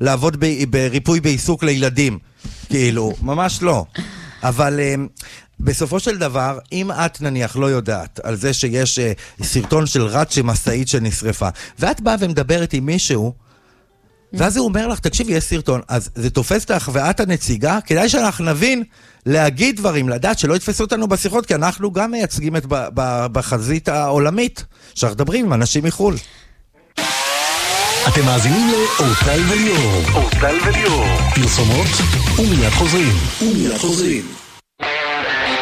[0.00, 2.18] לעבוד ב, בריפוי בעיסוק לילדים.
[2.68, 3.84] כאילו, ממש לא.
[4.42, 5.06] אבל אמ,
[5.60, 9.12] בסופו של דבר, אם את נניח לא יודעת על זה שיש אה,
[9.42, 13.32] סרטון של רת שמשאית שנשרפה, ואת באה ומדברת עם מישהו,
[14.32, 18.44] ואז הוא אומר לך, תקשיבי, יש סרטון, אז זה תופס אותך ואת הנציגה, כדאי שאנחנו
[18.44, 18.82] נבין
[19.26, 23.88] להגיד דברים, לדעת שלא יתפסו אותנו בשיחות, כי אנחנו גם מייצגים את ב- ב- בחזית
[23.88, 24.64] העולמית,
[24.94, 26.14] שאנחנו מדברים עם אנשים מחו"ל.
[28.08, 30.02] אתם מאזינים לאורטל וליאור.
[30.14, 31.04] אורטל וליאור.
[31.34, 31.86] פרסומות
[32.38, 33.12] ומיד חוזרים.
[33.42, 34.45] ומיד חוזרים.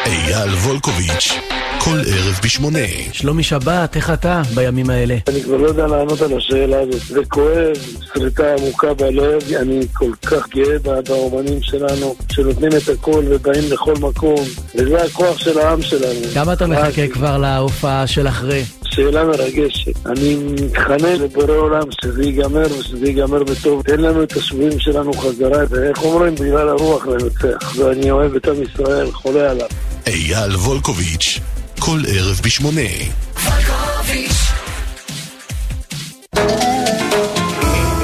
[0.05, 1.33] אייל וולקוביץ',
[1.79, 2.79] כל ערב בשמונה.
[3.11, 5.15] שלומי שבת, איך אתה בימים האלה?
[5.27, 7.01] אני כבר לא יודע לענות על השאלה הזאת.
[7.07, 7.73] זה כואב,
[8.13, 9.41] שריטה עמוקה בלב.
[9.59, 14.39] אני כל כך גאה באומנים שלנו, שנותנים את הכל ובאים לכל מקום.
[14.75, 16.19] וזה הכוח של העם שלנו.
[16.33, 18.63] כמה אתה מחכה כבר להופעה של אחרי?
[18.83, 20.05] שאלה מרגשת.
[20.05, 23.83] אני מתחנן לבורא עולם שזה ייגמר ושזה ייגמר בטוב.
[23.83, 26.35] תן לנו את השבויים שלנו חזרה, ואיך אומרים?
[26.35, 27.75] בגלל הרוח לנצח.
[27.77, 29.67] ואני אוהב את עם ישראל, חולה עליו.
[30.07, 31.39] אייל וולקוביץ',
[31.79, 32.81] כל ערב בשמונה.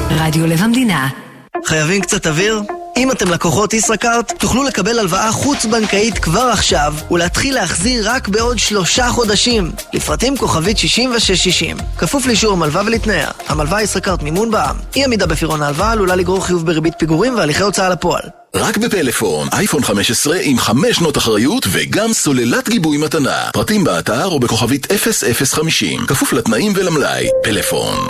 [0.10, 1.10] רדיו לב המדינה.
[1.66, 2.62] חייבים קצת אוויר?
[2.98, 9.10] אם אתם לקוחות ישראכרט, תוכלו לקבל הלוואה חוץ-בנקאית כבר עכשיו, ולהתחיל להחזיר רק בעוד שלושה
[9.10, 9.72] חודשים.
[9.94, 11.78] לפרטים כוכבית 6660.
[11.98, 13.32] כפוף לאישור המלווה ולתנאיה.
[13.48, 14.76] המלווה ישראכרט מימון בע"מ.
[14.96, 18.41] אי עמידה בפירעון ההלוואה עלולה לגרור חיוב בריבית פיגורים והליכי הוצאה לפועל.
[18.56, 23.50] רק בפלאפון, אייפון 15 עם 5 שנות אחריות וגם סוללת גיבוי מתנה.
[23.54, 26.06] פרטים באתר או בכוכבית 0050.
[26.08, 27.28] כפוף לתנאים ולמלאי.
[27.44, 28.10] פלאפון.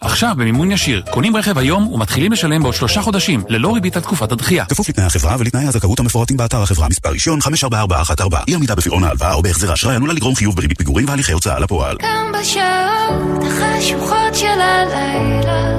[0.00, 4.32] עכשיו במימון ישיר, קונים רכב היום ומתחילים לשלם בעוד שלושה חודשים, ללא ריבית על תקופת
[4.32, 4.64] הדחייה.
[4.64, 9.34] כפוף לתנאי החברה ולתנאי הזכאות המפורטים באתר החברה מספר רישיון 544414 אי עמידה בפירעון ההלוואה
[9.34, 11.96] או בהחזר האשראי עלולה לגרום חיוב בריבית פיגורים והליכי הוצאה לפועל.
[12.02, 15.72] גם בשעות החשוכות של הלילה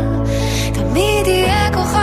[0.74, 2.03] תמיד יהיה כוכב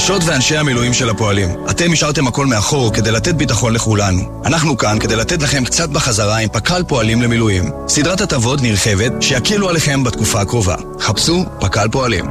[0.00, 4.42] נשות ואנשי המילואים של הפועלים, אתם השארתם הכל מאחור כדי לתת ביטחון לכולנו.
[4.44, 7.70] אנחנו כאן כדי לתת לכם קצת בחזרה עם פק"ל פועלים למילואים.
[7.88, 10.76] סדרת הטבות נרחבת שיקלו עליכם בתקופה הקרובה.
[11.00, 12.24] חפשו פק"ל פועלים.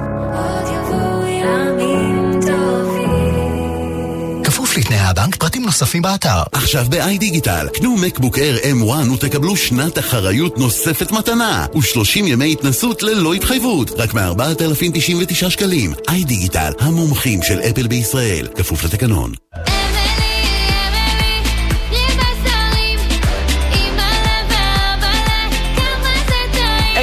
[5.10, 6.43] כפוף לתנאי הבנק, פרטים נוספים באתר.
[6.51, 13.03] עכשיו ב-i דיגיטל, קנו מקבוק Air M1 ותקבלו שנת אחריות נוספת מתנה, ו-30 ימי התנסות
[13.03, 15.93] ללא התחייבות, רק מ-4,099 שקלים.
[16.10, 19.34] i דיגיטל, המומחים של אפל בישראל, כפוף לתקנון.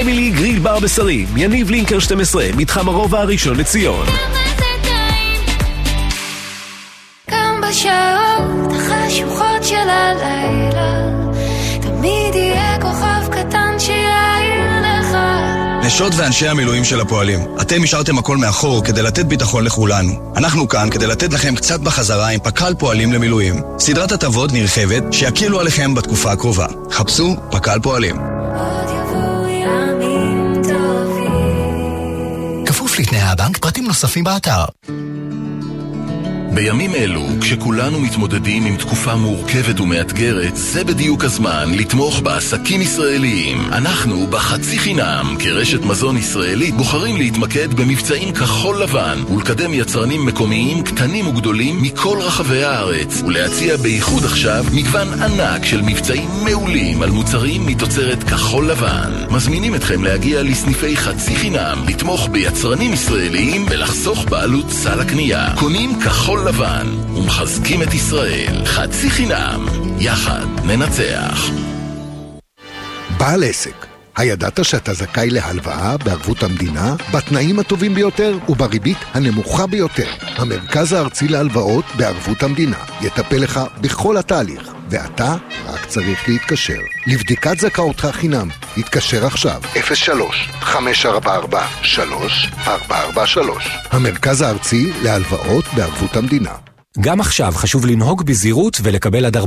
[0.00, 4.06] אמילי גריל בר בשרים, יניב לינקר 12, מתחם הרובע הראשון לציון.
[9.16, 11.10] בשעות החשוכות של הלילה
[11.80, 15.16] תמיד יהיה כוכב קטן שיעיר לך
[15.86, 20.32] נשות ואנשי המילואים של הפועלים, אתם השארתם הכל מאחור כדי לתת ביטחון לכולנו.
[20.36, 23.62] אנחנו כאן כדי לתת לכם קצת בחזרה עם פק"ל פועלים למילואים.
[23.78, 26.66] סדרת הטבות נרחבת שיקלו עליכם בתקופה הקרובה.
[26.90, 28.16] חפשו פק"ל פועלים.
[28.16, 34.64] עוד יבואו ימים טובים כפוף לתנאי הבנק, פרטים נוספים באתר.
[36.56, 43.60] בימים אלו, כשכולנו מתמודדים עם תקופה מורכבת ומאתגרת, זה בדיוק הזמן לתמוך בעסקים ישראליים.
[43.72, 51.26] אנחנו, בחצי חינם, כרשת מזון ישראלית, בוחרים להתמקד במבצעים כחול לבן ולקדם יצרנים מקומיים קטנים
[51.26, 58.22] וגדולים מכל רחבי הארץ, ולהציע בייחוד עכשיו מגוון ענק של מבצעים מעולים על מוצרים מתוצרת
[58.24, 59.12] כחול לבן.
[59.30, 65.54] מזמינים אתכם להגיע לסניפי חצי חינם, לתמוך ביצרנים ישראליים ולחסוך בעלות סל הקנייה.
[65.56, 66.86] קונים כחול לבן
[67.16, 68.64] ומחזקים את ישראל.
[68.64, 69.66] חצי חינם.
[69.98, 71.50] יחד ננצח.
[73.18, 73.86] בעל עסק,
[74.16, 80.08] הידעת שאתה זכאי להלוואה בערבות המדינה בתנאים הטובים ביותר ובריבית הנמוכה ביותר?
[80.36, 85.34] המרכז הארצי להלוואות בערבות המדינה יטפל לך בכל התהליך, ואתה
[85.86, 86.80] צריך להתקשר.
[87.06, 89.60] לבדיקת זכאותך חינם, התקשר עכשיו,
[89.94, 96.75] 03 544 3443 המרכז הארצי להלוואות בערבות המדינה.
[97.00, 99.40] גם עכשיו חשוב לנהוג בזהירות ולקבל עד 40%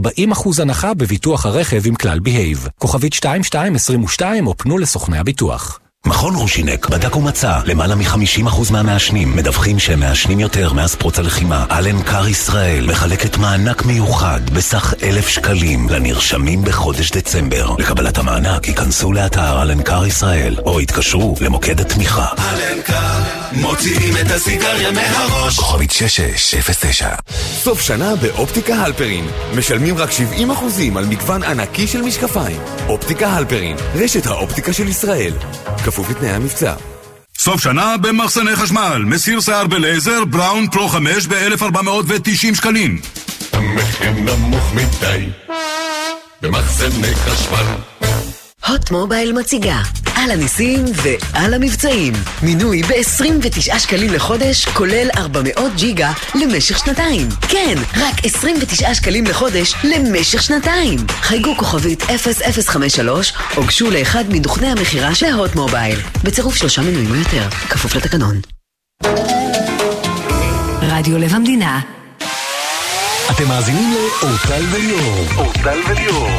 [0.61, 2.67] הנחה בביטוח הרכב עם כלל בהייב.
[2.77, 5.79] כוכבית 2222 או פנו לסוכני הביטוח.
[6.05, 11.65] מכון רושינק בדק ומצא למעלה מ-50% מהמעשנים מדווחים שהם מעשנים יותר מאז פרוץ הלחימה.
[11.71, 17.75] אלן קאר ישראל מחלקת מענק מיוחד בסך אלף שקלים לנרשמים בחודש דצמבר.
[17.79, 22.27] לקבלת המענק ייכנסו לאתר אלן קאר ישראל או יתקשרו למוקד התמיכה.
[22.37, 23.19] אלן קאר,
[23.51, 25.59] מוציאים את הסיגריה מהראש.
[25.59, 27.15] כוכבית 6609
[27.63, 29.27] סוף שנה באופטיקה הלפרין.
[29.55, 32.61] משלמים רק 70% על מגוון ענקי של משקפיים.
[32.87, 35.33] אופטיקה הלפרין, רשת האופטיקה של ישראל.
[35.91, 36.73] כפוף לתנאי המבצע.
[37.37, 43.01] סוף שנה במחסני חשמל, מסיר שיער בלייזר, בראון פרו 5 ב-1490 שקלים.
[43.53, 45.25] המחיר נמוך מדי,
[46.41, 47.65] במחסני חשמל.
[48.67, 49.81] הוט מובייל מציגה
[50.23, 52.13] על הניסים ועל המבצעים.
[52.43, 57.27] מינוי ב-29 שקלים לחודש, כולל 400 ג'יגה למשך שנתיים.
[57.49, 60.99] כן, רק 29 שקלים לחודש למשך שנתיים.
[61.21, 65.99] חייגו כוכבית 0053 או גשו לאחד מדוכני המכירה של הוט מובייל.
[66.23, 68.39] בצירוף שלושה מינויים או יותר, כפוף לתקנון.
[70.81, 71.79] רדיו לב המדינה.
[73.31, 75.25] אתם מאזינים לאורטל וליאור.
[75.37, 76.29] אורטל וליאור.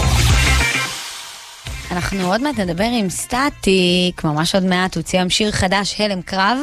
[1.91, 6.59] אנחנו עוד מעט נדבר עם סטטיק, ממש עוד מעט, הוא ציים שיר חדש, הלם קרב,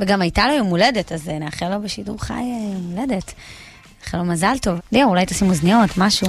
[0.00, 2.38] וגם הייתה לו יום הולדת, אז אה, נאחל לו בשידור חי אה,
[2.72, 3.32] יום הולדת.
[4.04, 4.78] נאחל לו מזל טוב.
[4.92, 6.26] ליאור, אולי תשים אוזניות, משהו.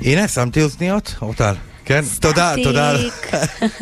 [0.00, 1.54] הנה, שמתי אוזניות, אורטל.
[1.84, 2.92] כן, תודה, תודה.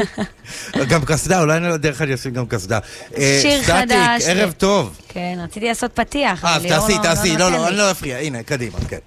[0.91, 2.79] גם קסדה, אולי אני דרך אני אשים גם קסדה.
[3.17, 4.23] אה, שיר חדש.
[4.23, 4.99] סטטיק, ערב טוב.
[5.09, 6.45] כן, רציתי לעשות פתיח.
[6.45, 7.69] אה, אבל ליאור תעשי, תעשי, לא, נותן לא, לי.
[7.69, 8.99] אני לא אפריע, הנה, קדימה, כן.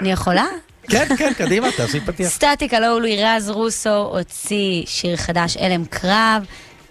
[0.00, 0.44] אני יכולה?
[0.90, 2.28] כן, כן, קדימה, תעשי פתיח.
[2.28, 6.44] סטטיק, הלו הוא לירז רוסו, הוציא שיר חדש, הלם קרב.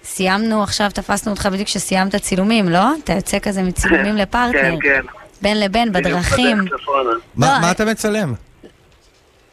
[0.03, 2.83] סיימנו, עכשיו תפסנו אותך בדיוק כשסיימת צילומים, לא?
[3.03, 4.61] אתה יוצא כזה מצילומים לפרטנר.
[4.61, 5.01] כן, כן.
[5.41, 6.57] בין לבין, בדרכים.
[6.57, 8.33] לא, מה מה אתה מצלם?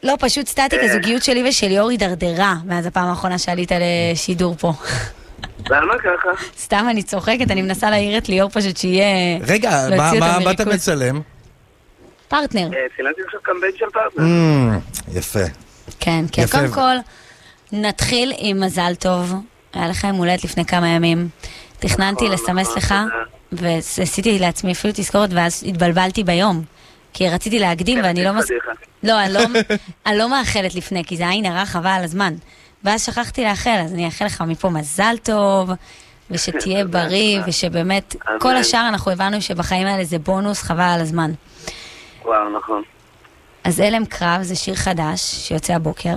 [0.02, 3.72] לא, פשוט סטטיק, הזוגיות שלי ושל ליאור הידרדרה מאז הפעם האחרונה שעלית
[4.12, 4.72] לשידור פה.
[5.70, 6.46] למה ככה?
[6.58, 9.04] סתם אני צוחקת, אני מנסה להעיר את ליאור פשוט שיהיה...
[9.40, 10.64] רגע, מה- אתה.
[10.64, 11.20] מצלם?
[12.28, 12.68] פרטנר.
[12.72, 14.24] אה, צילמתי עכשיו קמפיין של פרטנר.
[14.24, 15.44] אממ, יפה.
[16.00, 16.42] כן, כן.
[16.42, 16.58] יפה.
[16.58, 16.96] קודם כל,
[17.72, 19.34] נתחיל עם מזל טוב.
[19.72, 21.28] היה לך יום הולדת לפני כמה ימים.
[21.78, 22.94] תכננתי נכון, לסמס לך,
[23.52, 26.62] ועשיתי לעצמי אפילו תזכורת, ואז התבלבלתי ביום.
[27.12, 28.32] כי רציתי להקדים, ואני לא...
[28.32, 28.50] מס-.
[29.02, 29.40] לא, אני לא,
[30.06, 32.34] אני לא מאחלת לפני, כי זה עין הרע חבל על הזמן.
[32.84, 35.70] ואז שכחתי לאחל, אז אני אאחל לך מפה מזל טוב,
[36.30, 38.38] ושתהיה בריא, ושבאמת, אמן.
[38.40, 41.32] כל השאר אנחנו הבנו שבחיים האלה זה בונוס, חבל על הזמן.
[42.28, 42.82] וואו, נכון.
[43.64, 46.14] אז הלם קרב זה שיר חדש שיוצא הבוקר.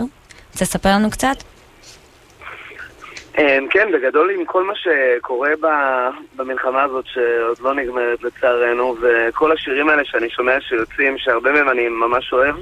[0.51, 1.35] רוצה לספר לנו קצת?
[3.37, 5.49] אמ, כן, בגדול עם כל מה שקורה
[6.35, 11.87] במלחמה הזאת שעוד לא נגמרת לצערנו, וכל השירים האלה שאני שומע שיוצאים, שהרבה מהם אני
[11.87, 12.55] ממש אוהב,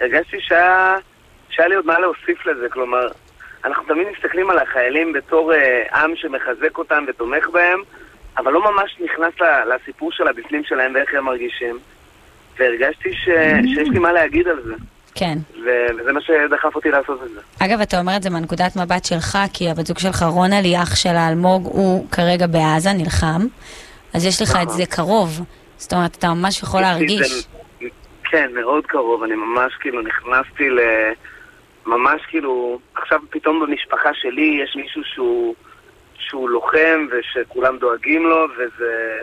[0.00, 0.96] הרגשתי שהיה,
[1.50, 3.08] שהיה לי עוד מה להוסיף לזה, כלומר,
[3.64, 7.80] אנחנו תמיד מסתכלים על החיילים בתור אה, עם שמחזק אותם ותומך בהם,
[8.38, 9.34] אבל לא ממש נכנס
[9.66, 11.78] לסיפור של הבפנים שלהם ואיך הם מרגישים.
[12.58, 13.24] והרגשתי ש...
[13.74, 14.74] שיש לי מה להגיד על זה,
[15.14, 15.38] כן.
[15.64, 17.40] ו- וזה מה שדחף אותי לעשות את זה.
[17.64, 21.08] אגב, אתה אומר את זה מנקודת מבט שלך, כי הבת זוג שלך, רונלי, אח של
[21.16, 23.40] האלמוג, הוא כרגע בעזה, נלחם.
[24.14, 25.40] אז יש לך את זה קרוב.
[25.76, 27.28] זאת אומרת, אתה ממש יכול להרגיש.
[27.32, 27.86] זה-
[28.30, 30.78] כן, מאוד קרוב, אני ממש כאילו נכנסתי ל...
[31.86, 32.78] ממש כאילו...
[32.94, 35.54] עכשיו פתאום במשפחה שלי יש מישהו שהוא,
[36.18, 39.18] שהוא לוחם ושכולם דואגים לו, וזה...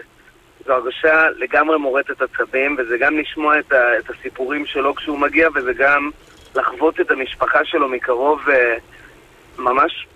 [0.69, 5.49] זו הרגשה לגמרי מורטת עצבים, וזה גם לשמוע את, ה, את הסיפורים שלו כשהוא מגיע,
[5.55, 6.09] וזה גם
[6.55, 8.41] לחוות את המשפחה שלו מקרוב,
[9.57, 10.07] וממש...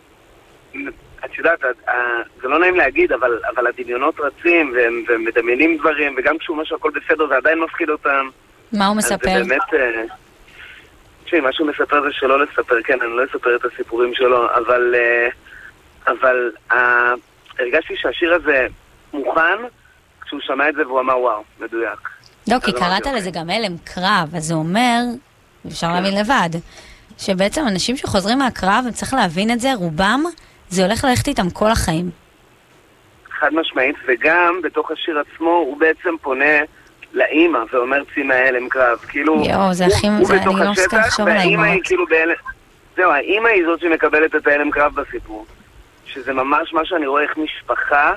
[1.25, 5.77] את יודעת, ה- ה- זה לא נעים להגיד, אבל, אבל הדמיונות רצים, והם, והם מדמיינים
[5.77, 8.29] דברים, וגם כשהוא אומר שהכל בסדר, זה עדיין מפחיד אותם.
[8.73, 9.43] מה הוא אז מספר?
[9.43, 9.73] זה באמת...
[9.73, 10.03] אה,
[11.25, 14.95] תשמעי, מה שהוא מספר זה שלא לספר, כן, אני לא אספר את הסיפורים שלו, אבל...
[14.97, 15.27] אה,
[16.07, 17.13] אבל אה,
[17.59, 18.67] הרגשתי שהשיר הזה
[19.13, 19.57] מוכן
[20.39, 22.09] כשהוא שמע את זה והוא אמר וואו, מדויק.
[22.51, 24.99] לא, כי קראת אמרתי, לזה גם הלם קרב, אז זה אומר,
[25.67, 26.49] אפשר להבין לבד,
[27.17, 30.23] שבעצם אנשים שחוזרים מהקרב, וצריך להבין את זה, רובם,
[30.69, 32.09] זה הולך ללכת איתם כל החיים.
[33.39, 36.55] חד משמעית, וגם בתוך השיר עצמו הוא בעצם פונה
[37.13, 38.97] לאימא ואומר צי מההלם קרב.
[38.97, 41.79] כאילו, יואו, זה הוא- הכי- הוא זה- בתוך אני לא מפסיקה לחשוב על היא האימהות.
[41.83, 42.33] כאילו בהלם...
[42.95, 45.45] זהו, האימא היא זאת שמקבלת את ההלם קרב בסיפור.
[46.05, 48.13] שזה ממש מה שאני רואה איך משפחה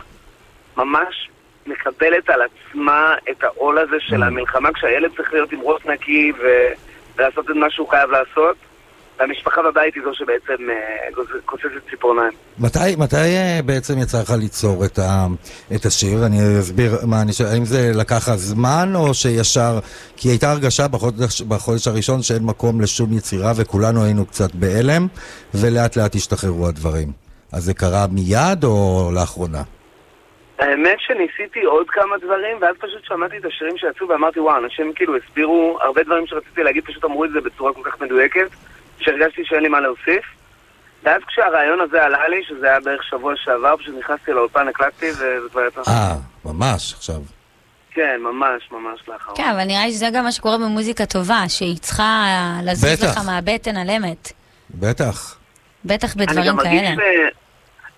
[0.76, 1.28] ממש
[1.66, 6.46] מקבלת על עצמה את העול הזה של המלחמה, כשהילד צריך להיות עם ראש נקי ו...
[7.18, 8.56] ולעשות את מה שהוא חייב לעשות,
[9.18, 12.32] והמשפחה בבית היא זו שבעצם אה, כוססת ציפורניים.
[12.58, 15.26] מתי, מתי אה, בעצם יצא לך ליצור את, ה,
[15.74, 16.26] את השיר?
[16.26, 19.78] אני אסביר מה אני שואל, האם זה לקח לך זמן או שישר...
[20.16, 25.06] כי הייתה הרגשה בחודש, בחודש הראשון שאין מקום לשום יצירה וכולנו היינו קצת בהלם
[25.54, 27.12] ולאט לאט השתחררו הדברים.
[27.52, 29.62] אז זה קרה מיד או לאחרונה?
[30.58, 35.16] האמת שניסיתי עוד כמה דברים, ואז פשוט שמעתי את השירים שיצאו ואמרתי, וואו, אנשים כאילו
[35.16, 38.48] הסבירו הרבה דברים שרציתי להגיד, פשוט אמרו את זה בצורה כל כך מדויקת,
[38.98, 40.24] שהרגשתי שאין לי מה להוסיף.
[41.02, 45.48] ואז כשהרעיון הזה עלה לי, שזה היה בערך שבוע שעבר, פשוט נכנסתי לאולפן, הקלטתי, וזה
[45.50, 45.80] כבר יצא.
[45.90, 47.20] אה, ממש, עכשיו.
[47.90, 49.36] כן, ממש, ממש לאחרונה.
[49.36, 52.24] כן, אבל נראה לי שזה גם מה שקורה במוזיקה טובה, שהיא צריכה
[52.62, 53.04] לזוז.
[53.04, 54.32] לך מהבטן על אמת.
[54.70, 55.38] בטח.
[55.84, 57.02] בטח אני בדברים גם מרגיש, כאלה.
[57.02, 57.28] אה,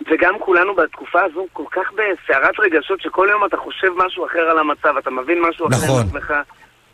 [0.01, 4.59] וגם כולנו בתקופה הזו כל כך בסערת רגשות, שכל יום אתה חושב משהו אחר על
[4.59, 6.01] המצב, אתה מבין משהו אחר נכון.
[6.01, 6.33] על עצמך.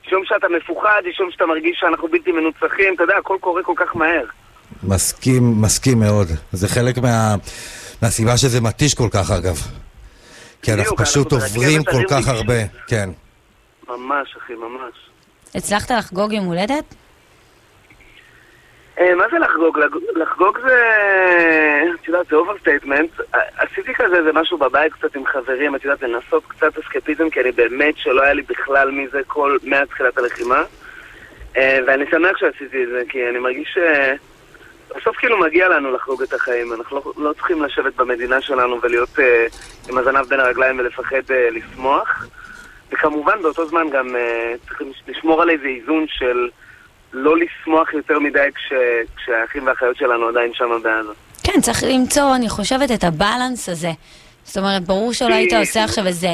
[0.07, 3.63] יש יום שאתה מפוחד, יש יום שאתה מרגיש שאנחנו בלתי מנוצחים, אתה יודע, הכל קורה
[3.63, 4.25] כל כך מהר.
[4.83, 6.29] מסכים, מסכים מאוד.
[6.53, 7.35] זה חלק מה,
[8.03, 9.57] מהסיבה שזה מתיש כל כך, אגב.
[10.63, 12.29] כי אנחנו בדיוק, פשוט אנחנו עוברים כל כך.
[12.29, 12.55] הרבה.
[12.87, 13.09] כן.
[13.89, 14.95] ממש, אחי, ממש.
[15.55, 16.95] הצלחת לחגוג יום הולדת?
[18.99, 19.79] אה, מה זה לחגוג?
[20.15, 20.77] לחגוג זה,
[22.01, 23.11] את יודעת, זה overstatement.
[23.59, 27.53] עשיתי כזה איזה משהו בבית קצת עם חברים, את יודעת, לנסות קצת אסקפיזם, כי אני
[27.53, 30.63] באמת שלא היה לי בכלל מזה כל, מאז תחילת הלחימה.
[31.57, 33.79] אה, ואני שמח שעשיתי את זה, כי אני מרגיש ש...
[34.97, 39.19] בסוף כאילו מגיע לנו לחגוג את החיים, אנחנו לא, לא צריכים לשבת במדינה שלנו ולהיות
[39.19, 39.47] אה,
[39.89, 42.27] עם הזנב בין הרגליים ולפחד אה, לשמוח.
[42.93, 46.49] וכמובן באותו זמן גם אה, צריכים לשמור על איזה איזון של
[47.15, 48.73] לא לשמוח יותר מדי כש,
[49.17, 51.11] כשהאחים והאחיות שלנו עדיין שם בעזה.
[51.43, 53.91] כן, צריך למצוא, אני חושבת, את הבלנס הזה.
[54.45, 56.29] זאת אומרת, ברור שלא היית עושה עכשיו איזה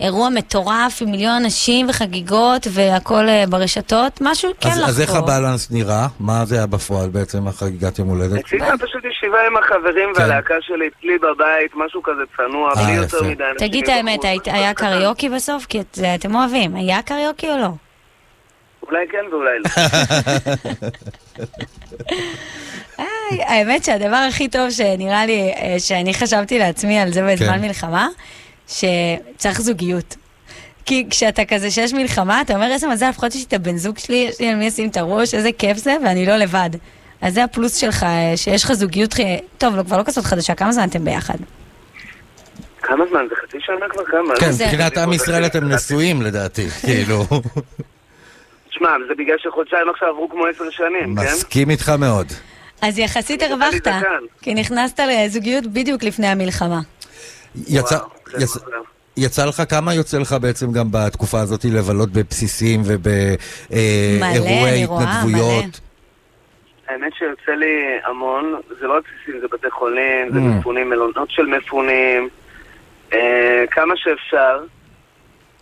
[0.00, 4.88] אירוע מטורף עם מיליון אנשים וחגיגות והכל אה, ברשתות, משהו כן אז, לחגוג.
[4.90, 6.06] אז איך הבלנס נראה?
[6.20, 8.44] מה זה היה בפועל בעצם, החגיגת יום הולדת?
[8.44, 10.20] עשיתי פשוט ישיבה עם החברים כן.
[10.22, 13.26] והלהקה שלי אצלי בבית, משהו כזה צנוע, אה, בלי יותר יפה.
[13.26, 13.68] מדי אנשים.
[13.68, 15.66] תגיד את האמת, היה קריוקי בסוף?
[15.66, 16.76] כי את- אתם אוהבים.
[16.76, 17.68] היה קריוקי או לא?
[18.88, 19.70] אולי כן ואולי לא.
[22.98, 27.60] היי, האמת שהדבר הכי טוב שנראה לי, אה, שאני חשבתי לעצמי על זה בזמן כן.
[27.60, 28.08] מלחמה,
[28.68, 30.16] שצריך זוגיות.
[30.84, 33.98] כי כשאתה כזה שיש מלחמה, אתה אומר, איזה מזל, לפחות יש לי את הבן זוג
[33.98, 36.70] שלי, יש לי על מי לשים את הראש, איזה כיף זה, ואני לא לבד.
[37.20, 39.18] אז זה הפלוס שלך, אה, שיש לך זוגיות, ח-
[39.58, 41.34] טוב, לא, כבר לא כזאת חדשה, כמה זמן אתם ביחד?
[42.82, 43.20] כמה זמן?
[43.30, 44.36] זה חצי שנה כבר כמה?
[44.40, 47.24] כן, מבחינת עם ישראל אתם נשואים לדעתי, כאילו.
[48.76, 51.22] תשמע, זה בגלל שחודשיים עכשיו עברו כמו עשר שנים, כן?
[51.22, 52.26] מסכים איתך מאוד.
[52.82, 53.88] אז יחסית הרווחת.
[54.42, 56.80] כי נכנסת לזוגיות בדיוק לפני המלחמה.
[57.68, 57.98] יצא,
[58.38, 58.58] יצא,
[59.16, 65.02] יצא לך, כמה יוצא לך בעצם גם בתקופה הזאת לבלות בבסיסים מלא, ובאירועי אני רואה,
[65.02, 65.80] התנדבויות?
[66.88, 67.74] האמת שיוצא לי
[68.04, 70.42] המון, זה לא בסיסים, זה בתי חולים, זה Mm.
[70.42, 72.28] מפונים, מלונות של מפונים,
[73.12, 74.60] אה, כמה שאפשר,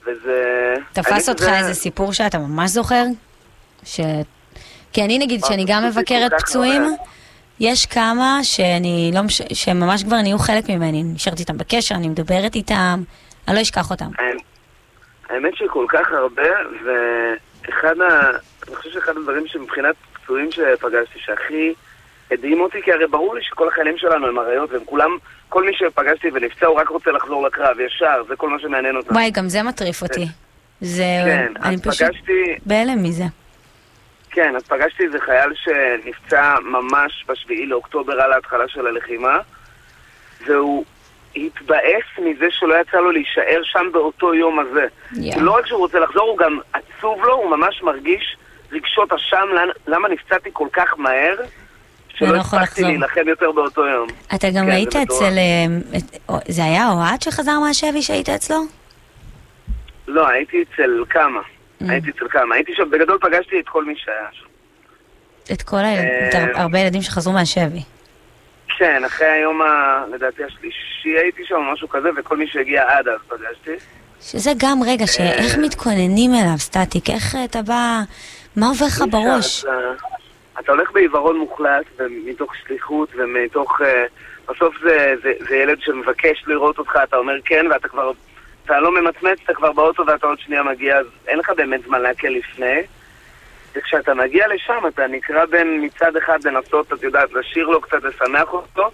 [0.07, 0.75] וזה...
[0.93, 3.05] תפס אותך שזה- איזה סיפור שאתה ממש זוכר?
[3.85, 4.01] ש...
[4.93, 6.83] כי אני נגיד, שאני גם זה מבקרת פצועים.
[7.61, 9.43] יש כמה שאני לא מש...
[9.53, 13.03] שהם ממש כבר נהיו חלק ממני, נשארת איתם בקשר, אני מדברת איתם,
[13.49, 14.09] אני לא אשכח אותם.
[15.31, 16.43] האמת שכל כך הרבה,
[16.85, 18.31] ואחד ה...
[18.69, 21.75] אני חושב שאחד הדברים שמבחינת פצועים שפגשתי, שהכי
[22.31, 25.11] הדהים אותי, כי הרי ברור לי שכל החיילים שלנו הם אריות, והם כולם,
[25.49, 29.15] כל מי שפגשתי ונפצע הוא רק רוצה לחזור לקרב, ישר, זה כל מה שמעניין אותם.
[29.15, 30.27] וואי, גם זה מטריף אותי.
[30.81, 31.05] זה...
[31.25, 33.25] כן, אני פשוט פגשתי, בהלם מזה.
[34.31, 39.39] כן, אז פגשתי איזה חייל שנפצע ממש בשביעי לאוקטובר על ההתחלה של הלחימה,
[40.47, 40.85] והוא
[41.37, 44.87] התבאס מזה שלא יצא לו להישאר שם באותו יום הזה.
[45.13, 45.41] יואו.
[45.41, 48.37] לא רק שהוא רוצה לחזור, הוא גם עצוב לו, הוא ממש מרגיש
[48.73, 49.49] רגשות אשם,
[49.87, 51.37] למה נפצעתי כל כך מהר,
[52.15, 52.83] שלא יכול הספקתי.
[52.83, 54.09] להילחם יותר באותו יום.
[54.35, 55.03] אתה גם כן, היית זה.
[55.03, 55.35] אצל...
[55.39, 58.57] אה, זה היה אוהד שחזר מהשבי שהיית אצלו?
[60.09, 61.41] לא, הייתי אצל כמה.
[61.41, 61.85] Mm.
[61.89, 62.55] הייתי אצל כמה.
[62.55, 64.47] הייתי שם, בגדול פגשתי את כל מי שהיה שם.
[65.53, 67.83] את כל הילדים, אה, הרבה ילדים שחזרו מהשבי.
[68.79, 70.05] כן, אחרי היום, ה...
[70.15, 73.85] לדעתי השלישי הייתי שם, או משהו כזה, וכל מי שהגיע עד אז פגשתי.
[74.21, 78.01] שזה גם רגע, שאיך מתכוננים אליו, סטטיק, איך אתה בא,
[78.57, 79.65] מה עובר לך בראש?
[80.61, 83.81] אתה הולך בעיוורון מוחלט, ומתוך שליחות, ומתוך...
[83.85, 84.07] אה,
[84.49, 88.13] בסוף זה, זה, זה ילד שמבקש לראות אותך, אתה אומר כן, ואתה כבר...
[88.65, 92.01] אתה לא ממצמץ, אתה כבר באוטו ואתה עוד שנייה מגיע, אז אין לך באמת זמן
[92.01, 92.81] להקל לפני.
[93.77, 98.53] וכשאתה מגיע לשם, אתה נקרא בין מצד אחד לנסות, את יודעת, לשיר לו קצת, לשמח
[98.53, 98.91] אותו.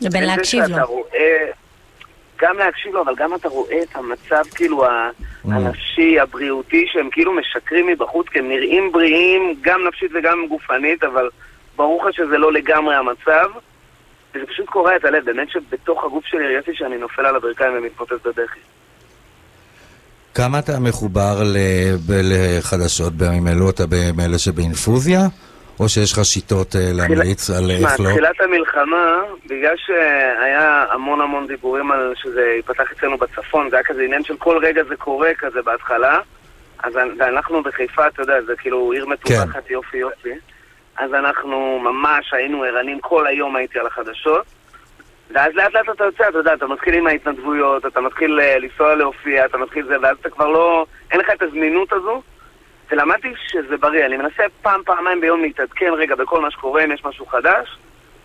[0.00, 0.86] לבין להקשיב לו.
[0.86, 1.50] רואה...
[2.42, 5.10] גם להקשיב לו, אבל גם אתה רואה את המצב כאילו ה-
[5.44, 11.28] הנפשי, הבריאותי, שהם כאילו משקרים מבחוץ, כי הם נראים בריאים, גם נפשית וגם גופנית, אבל
[11.76, 13.50] ברור לך שזה לא לגמרי המצב.
[14.34, 18.26] וזה פשוט קורע את הלב, באמת שבתוך הגוף שלי הרגשתי שאני נופל על הברכיים ומתפוצץ
[18.26, 18.60] בבכי.
[20.34, 21.42] כמה אתה מחובר
[22.08, 23.70] לחדשות בימים אלו?
[23.70, 23.84] אתה
[24.16, 25.20] מאלה שבאינפוזיה?
[25.80, 28.10] או שיש לך שיטות אה, להמליץ על תשמע, איך לא?
[28.10, 34.02] תחילת המלחמה, בגלל שהיה המון המון דיבורים על שזה ייפתח אצלנו בצפון, זה היה כזה
[34.02, 36.20] עניין של כל רגע זה קורה כזה בהתחלה,
[36.82, 40.32] אז אנ- ואנחנו בחיפה, אתה יודע, זה כאילו עיר מטווחת יופי יופי,
[40.98, 44.44] אז אנחנו ממש היינו ערנים, כל היום הייתי על החדשות,
[45.34, 48.94] ואז לאט לאט אתה יוצא, אתה יודע, אתה מתחיל עם ההתנדבויות, אתה מתחיל אה, לנסוע
[48.94, 52.22] להופיע, אתה מתחיל זה, ואז אתה כבר לא, אין לך את הזמינות הזו,
[52.90, 57.04] ולמדתי שזה בריא, אני מנסה פעם, פעמיים ביום להתעדכן רגע בכל מה שקורה, אם יש
[57.04, 57.68] משהו חדש,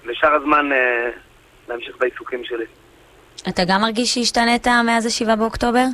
[0.05, 1.09] ושאר הזמן אה,
[1.70, 2.66] להמשיך בעיסוקים שלי.
[3.49, 5.86] אתה גם מרגיש שהשתנית מאז השבעה באוקטובר?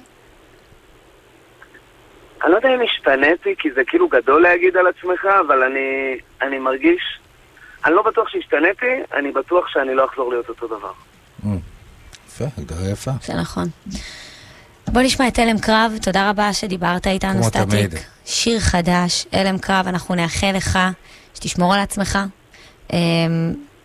[2.44, 6.60] אני לא יודע אם השתניתי, כי זה כאילו גדול להגיד על עצמך, אבל אני, אני
[6.60, 7.02] מרגיש...
[7.86, 10.92] אני לא בטוח שהשתניתי, אני בטוח שאני לא אחזור להיות אותו דבר.
[12.28, 13.12] יפה, הגדרה יפה.
[13.22, 13.68] זה נכון.
[14.94, 17.70] בוא נשמע את הלם קרב, תודה רבה שדיברת איתנו, כמו סטטיק.
[17.70, 17.96] תמיד.
[18.26, 20.80] שיר חדש, הלם קרב, אנחנו נאחל לך
[21.34, 22.20] שתשמור על עצמך,
[22.94, 22.98] אמ,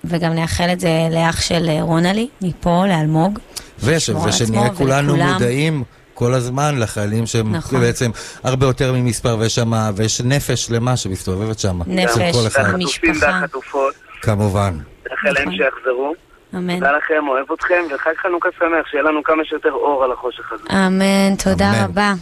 [0.05, 3.39] וגם נאחל את זה לאח של רונלי, מפה, לאלמוג.
[3.79, 5.33] ושנהיה כולנו ולכולם.
[5.33, 5.85] מודעים
[6.15, 7.81] כל הזמן לחיילים שהם נכון.
[7.81, 8.11] בעצם
[8.45, 11.81] הרבה יותר ממספר, ויש שם, ויש נפש שלמה שמסתובבת שם.
[11.87, 12.37] נפש.
[12.57, 14.79] והחטופים והחטופות, כמובן.
[15.11, 15.53] נאחל להם נכון.
[15.53, 16.15] שיחזרו.
[16.57, 16.75] אמן.
[16.79, 20.65] תודה לכם, אוהב אתכם, וחג חנוכה שמח, שיהיה לנו כמה שיותר אור על החושך הזה.
[20.73, 21.85] אמן, תודה אמן.
[21.85, 22.13] רבה.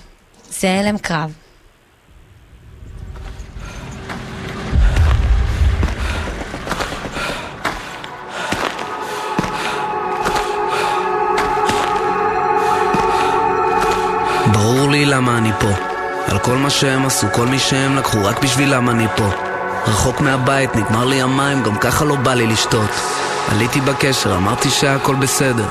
[0.45, 1.33] זה הלם קרב.
[14.53, 15.95] ברור לי למה אני פה.
[16.33, 19.29] על כל מה שהם עשו, כל מי שהם לקחו, רק בשבילם אני פה.
[19.87, 22.91] רחוק מהבית, נגמר לי המים, גם ככה לא בא לי לשתות.
[23.49, 25.67] עליתי בקשר, אמרתי שהכל בסדר.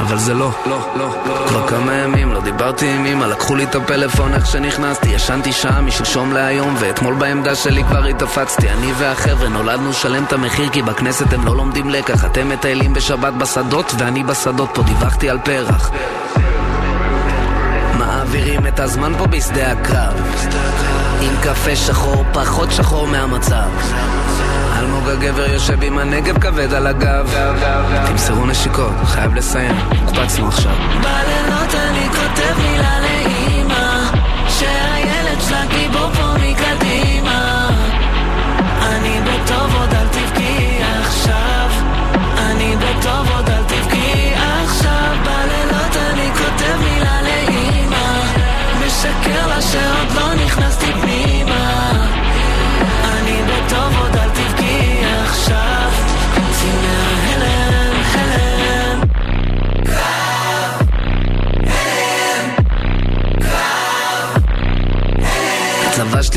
[0.00, 1.46] אבל זה לא, לא, לא, לא.
[1.48, 5.80] כבר כמה ימים לא דיברתי עם אמא, לקחו לי את הפלאפון איך שנכנסתי, ישנתי שעה
[5.80, 8.70] משלשום להיום, ואתמול בעמדה שלי כבר התאפצתי.
[8.70, 12.24] אני והחבר'ה נולדנו שלם את המחיר, כי בכנסת הם לא לומדים לקח.
[12.24, 15.90] אתם מטיילים בשבת בשדות, ואני בשדות פה דיווחתי על פרח.
[17.98, 20.46] מעבירים את הזמן פה בשדה הקרב
[21.20, 23.68] עם קפה שחור, פחות שחור מהמצב
[24.78, 27.34] אלמוג הגבר יושב עם הנגב כבד על הגב.
[28.06, 30.72] תמסרו נשיקות, חייב לסיים, הוקפצנו עכשיו.
[31.00, 34.04] בלילות אני כותב מילה לאימא
[34.48, 37.68] שהילד שלה גיבור פה מקדימה.
[38.82, 41.70] אני בטוב עוד אל תבכי עכשיו.
[42.38, 45.16] אני בטוב עוד אל תבכי עכשיו.
[45.24, 48.22] בלילות אני כותב מילה לאימא
[48.86, 51.35] משקר לה שעוד לא נכנסתי פנימה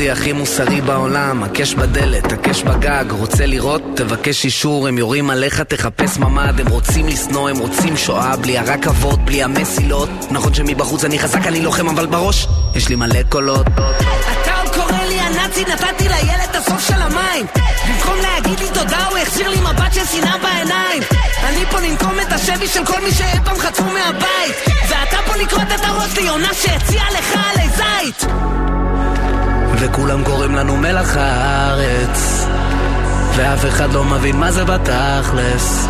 [0.00, 3.82] לבשתי הכי מוסרי בעולם, הקש בדלת, הקש בגג, רוצה לראות?
[3.94, 9.24] תבקש אישור, הם יורים עליך, תחפש ממ"ד, הם רוצים לשנוא, הם רוצים שואה, בלי הרכבות,
[9.24, 10.08] בלי המסילות.
[10.30, 13.66] נכון שמבחוץ אני חזק, אני לוחם, אבל בראש יש לי מלא קולות.
[15.68, 17.46] נתתי לילד את הסוף של המים.
[17.88, 21.02] במקום להגיד לי תודה, הוא החזיר לי מבט של שנאה בעיניים.
[21.42, 24.54] אני פה לנקום את השבי של כל מי שאי פעם חטפו מהבית.
[24.88, 28.30] ואתה פה לכרות את הראש לי עונה שהציעה לך עלי זית
[29.80, 32.46] וכולם קוראים לנו מלח הארץ.
[33.36, 35.88] ואף אחד לא מבין מה זה בתכלס.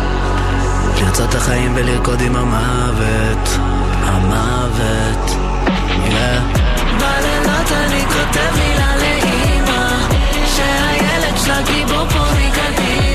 [1.01, 3.49] לרצות את החיים ולרקוד עם המוות.
[4.03, 5.37] המוות.
[5.87, 6.57] Yeah.
[6.99, 9.89] בלילות אני כותב מילה לאימא
[10.55, 13.10] שהילד שלה גיבור פה מקדימה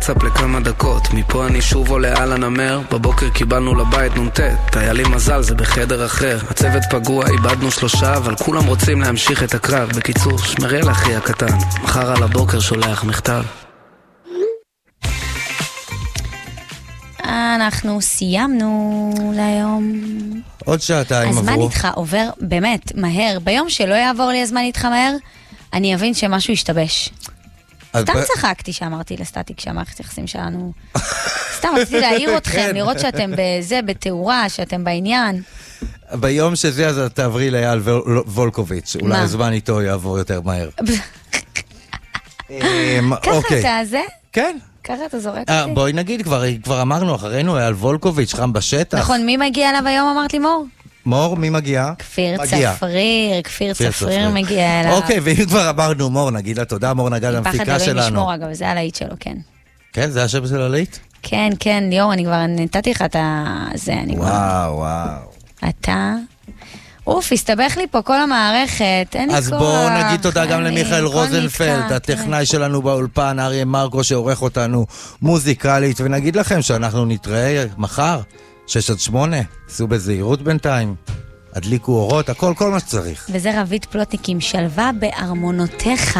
[0.00, 4.40] הוואטסאפ לכמה דקות מפה אני שוב עולה על הנמר בבוקר קיבלנו לבית נ"ט
[4.76, 9.54] היה לי מזל זה בחדר אחר הצוות פגוע איבדנו שלושה אבל כולם רוצים להמשיך את
[9.54, 13.42] הקרב בקיצור שמרי על אחי הקטן מחר על הבוקר שולח מכתב
[17.54, 19.92] אנחנו סיימנו להיום.
[20.64, 21.40] עוד שעתיים עברו.
[21.40, 23.38] הזמן איתך עובר באמת מהר.
[23.44, 25.12] ביום שלא יעבור לי הזמן איתך מהר,
[25.72, 27.10] אני אבין שמשהו השתבש.
[27.96, 30.72] סתם צחקתי שאמרתי לסטטיק שהמערכת היחסים שלנו...
[31.58, 32.74] סתם רציתי להעיר אתכם, כן.
[32.74, 35.42] לראות שאתם בזה, בתאורה, שאתם בעניין.
[36.12, 38.96] ביום שזה, אז תעברי לאייל וול- וולקוביץ'.
[39.02, 39.18] אולי?
[39.18, 40.68] הזמן איתו יעבור יותר מהר.
[42.50, 43.60] אמ, ככה אוקיי.
[43.60, 44.00] אתה זה?
[44.32, 44.56] כן.
[44.84, 45.74] ככה אתה זורק אה, אותי?
[45.74, 46.22] בואי נגיד,
[46.62, 48.98] כבר אמרנו, אחרינו אייל וולקוביץ', חם בשטח.
[48.98, 50.66] נכון, מי מגיע אליו היום אמרת לימור?
[51.06, 51.92] מור, מי מגיע?
[51.98, 52.74] כפיר מגיע.
[52.74, 54.92] צפריר, כפיר כפיר צפריר מגיע אליו.
[54.96, 58.00] אוקיי, ואם כבר אמרנו מור, נגיד לה תודה, מור נגד המפיקה אלוהים שלנו.
[58.00, 59.36] לשמור אגב, זה הלהיט שלו, כן.
[59.92, 60.96] כן, זה השם של הלהיט?
[61.22, 63.16] כן, כן, ליאור, אני כבר נתתי לך את.
[63.74, 64.24] זה, אני כבר...
[64.24, 65.08] וואו, וואו.
[65.68, 66.14] אתה...
[67.06, 69.38] אוף, הסתבך לי פה כל המערכת, אין לי כוח.
[69.38, 74.86] אז בואו נגיד תודה גם למיכאל רוזנפלד, הטכנאי שלנו באולפן, אריה מרקו שעורך אותנו
[75.22, 78.20] מוזיקלית, ונגיד לכם שאנחנו נתראה מחר,
[78.70, 79.36] 6 עד 8,
[79.68, 80.94] סעו בזהירות בינתיים,
[81.54, 83.26] הדליקו אורות, הכל, כל מה שצריך.
[83.32, 86.18] וזה רבית פלוטניק עם שלווה בארמונותיך.